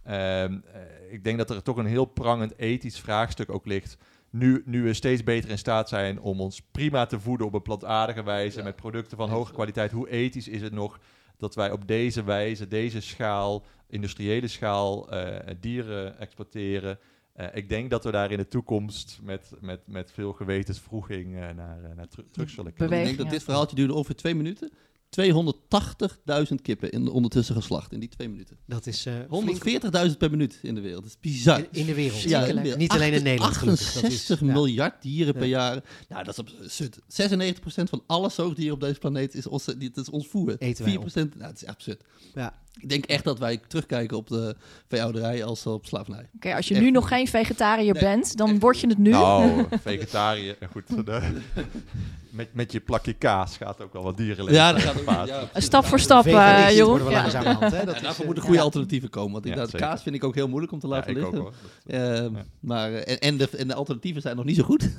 [0.03, 0.81] Ehm, eh,
[1.11, 3.97] ik denk dat er toch een heel prangend ethisch vraagstuk ook ligt.
[4.29, 7.61] Nu, nu we steeds beter in staat zijn om ons prima te voeden op een
[7.61, 10.99] plantaardige wijze met producten van hoge kwaliteit, hoe ethisch is het nog
[11.37, 16.99] dat wij op deze wijze, deze schaal, industriële schaal, uh, dieren exploiteren?
[17.39, 21.39] Uh, ik denk dat we daar in de toekomst met, met, met veel gewetensvroeging uh,
[21.39, 22.97] naar, naar terug zullen kijken.
[22.97, 24.71] Ik denk dat dit verhaaltje duurde ongeveer twee minuten.
[25.09, 28.57] 280.000 kippen in de ondertussen geslacht in die twee minuten.
[28.65, 31.03] Dat is uh, eh, 140.000 per minuut in de wereld.
[31.03, 31.65] Dat is bizar.
[31.71, 32.21] In, de wereld.
[32.21, 32.79] Ja, in de wereld.
[32.79, 33.55] Niet alleen in Nederland.
[33.55, 35.83] 68 miljard dieren per jaar.
[36.09, 36.99] Nou, dat is absurd.
[36.99, 40.55] 96% van alle zoogdieren op deze planeet is ons, dit is ons voer.
[40.57, 42.03] 4%, nou, dat is absurd.
[42.33, 42.61] Ja.
[42.77, 44.55] Ik denk echt dat wij terugkijken op de
[44.87, 46.29] veehouderij als op slavernij.
[46.35, 49.09] Oké, als je nu nog geen vegetariër bent, dan word je het nu.
[49.09, 50.83] Nou, vegetariër, goed.
[52.29, 55.27] met, met je plakje kaas gaat ook wel wat dieren Ja, dat gaat ook.
[55.27, 57.09] Ja, stap voor stap, uh, Jeroen.
[57.09, 57.59] Ja.
[57.59, 57.85] Hè?
[57.85, 59.31] Dat daarvoor moeten goede alternatieven komen.
[59.31, 61.39] Want inderdaad, kaas vind ik ook heel moeilijk om te laten liggen.
[61.39, 61.53] Ook,
[61.85, 62.25] uh,
[62.59, 64.89] maar, en, en, de, en de alternatieven zijn nog niet zo goed.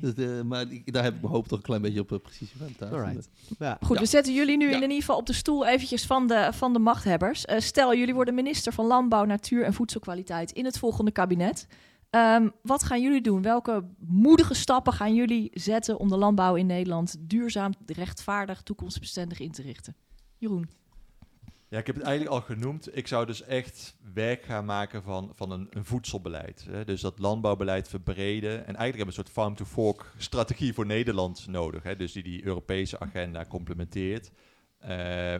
[0.00, 2.18] dus, uh, maar daar heb ik mijn hoop toch een klein beetje op uh,
[2.78, 3.22] van.
[3.58, 3.78] Ja.
[3.80, 6.72] Goed, we zetten jullie nu in ieder geval op de stoel eventjes van de, van
[6.72, 6.78] de
[7.50, 11.66] Uh, stel, jullie worden minister van Landbouw, Natuur en Voedselkwaliteit in het volgende kabinet.
[12.10, 13.42] Um, wat gaan jullie doen?
[13.42, 19.50] Welke moedige stappen gaan jullie zetten om de landbouw in Nederland duurzaam, rechtvaardig, toekomstbestendig in
[19.50, 19.96] te richten?
[20.36, 20.70] Jeroen.
[21.68, 22.96] Ja, ik heb het eigenlijk al genoemd.
[22.96, 26.66] Ik zou dus echt werk gaan maken van, van een, een voedselbeleid.
[26.70, 26.84] Hè.
[26.84, 28.50] Dus dat landbouwbeleid verbreden.
[28.50, 31.82] En eigenlijk hebben we een soort farm-to-fork strategie voor Nederland nodig.
[31.82, 31.96] Hè.
[31.96, 34.30] Dus die die Europese agenda complementeert.
[34.82, 34.88] Uh,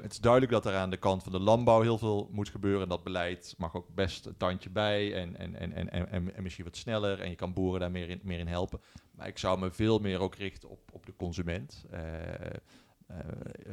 [0.03, 2.83] het is duidelijk dat er aan de kant van de landbouw heel veel moet gebeuren.
[2.83, 6.43] En dat beleid mag ook best een tandje bij en, en, en, en, en, en
[6.43, 7.21] misschien wat sneller.
[7.21, 8.81] En je kan boeren daar meer in, helpen.
[9.11, 11.85] Maar ik zou me veel meer ook richten op, op de consument.
[11.93, 12.01] Uh,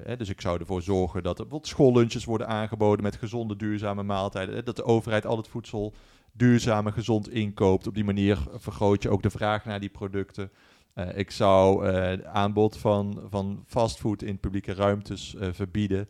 [0.08, 4.04] uh, dus ik zou ervoor zorgen dat er bijvoorbeeld schoollunches worden aangeboden met gezonde, duurzame
[4.04, 4.66] maaltijden.
[4.66, 5.94] Dat de overheid al het voedsel
[6.32, 7.88] duurzaam en gezond inkoopt.
[7.88, 10.52] Op die manier vergroot je ook de vraag naar die producten.
[10.98, 16.10] Uh, ik zou uh, aanbod van, van fastfood in publieke ruimtes uh, verbieden.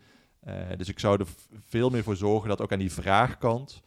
[0.77, 1.27] dus ik zou er
[1.65, 3.81] veel meer voor zorgen dat ook aan die vraagkant,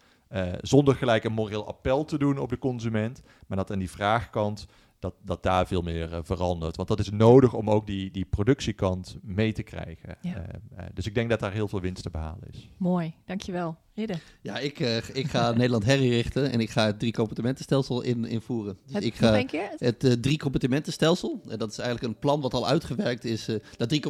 [0.60, 4.66] zonder gelijk een moreel appel te doen op de consument, maar dat aan die vraagkant
[5.00, 6.76] dat, dat daar veel meer uh, verandert.
[6.76, 10.16] Want dat is nodig om ook die, die productiekant mee te krijgen.
[10.20, 10.30] Ja.
[10.30, 10.38] Uh,
[10.78, 12.70] uh, dus ik denk dat daar heel veel winst te behalen is.
[12.76, 13.76] Mooi, dankjewel.
[13.92, 14.14] Hidde.
[14.42, 14.78] Ja, ik,
[15.12, 18.78] ik ga Nederland herrichten en ik ga het drie compartimentenstelsel in, invoeren.
[18.84, 19.44] Dus het, ik ga
[19.76, 21.40] het drie compartimentenstelsel.
[21.56, 23.48] dat is eigenlijk een plan wat al uitgewerkt is.
[23.76, 24.00] dat drie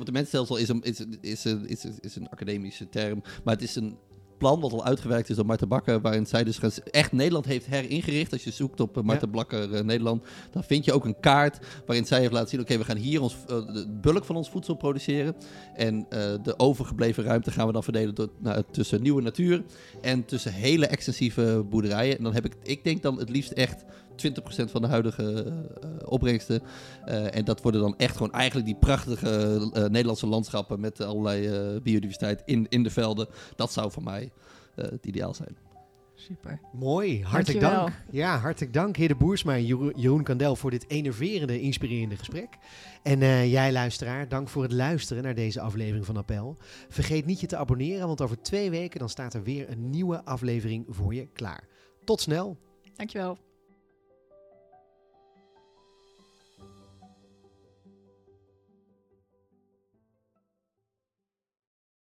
[0.56, 3.98] is een, is, is, is, is, is een academische term, maar het is een
[4.40, 6.60] plan wat al uitgewerkt is door Marten Bakker, waarin zij dus
[6.90, 8.32] echt Nederland heeft heringericht.
[8.32, 11.58] Als je zoekt op uh, Marten Bakker uh, Nederland, dan vind je ook een kaart
[11.86, 14.50] waarin zij heeft laten zien, oké, we gaan hier ons, uh, de bulk van ons
[14.50, 15.36] voedsel produceren.
[15.74, 16.06] En
[16.42, 19.62] de overgebleven ruimte gaan we dan verdelen door, nou, tussen nieuwe natuur
[20.00, 22.16] en tussen hele extensieve boerderijen.
[22.16, 23.84] En dan heb ik, ik denk dan het liefst echt
[24.28, 26.62] 20% van de huidige uh, opbrengsten.
[27.08, 31.80] Uh, en dat worden dan echt gewoon eigenlijk die prachtige uh, Nederlandse landschappen met allerlei
[31.80, 33.28] biodiversiteit in, in de velden.
[33.56, 34.30] Dat zou voor mij
[34.74, 35.56] het ideaal zijn.
[36.20, 36.60] Super.
[36.72, 37.90] Mooi, hartelijk dank.
[38.10, 39.66] Ja, hartelijk dank, heer de Boersma en
[39.96, 42.48] Jeroen Kandel voor dit enerverende, inspirerende gesprek.
[43.02, 46.56] En uh, jij luisteraar, dank voor het luisteren naar deze aflevering van Appel.
[46.88, 50.24] Vergeet niet je te abonneren, want over twee weken dan staat er weer een nieuwe
[50.24, 51.64] aflevering voor je klaar.
[52.04, 52.58] Tot snel.
[52.96, 53.38] Dankjewel.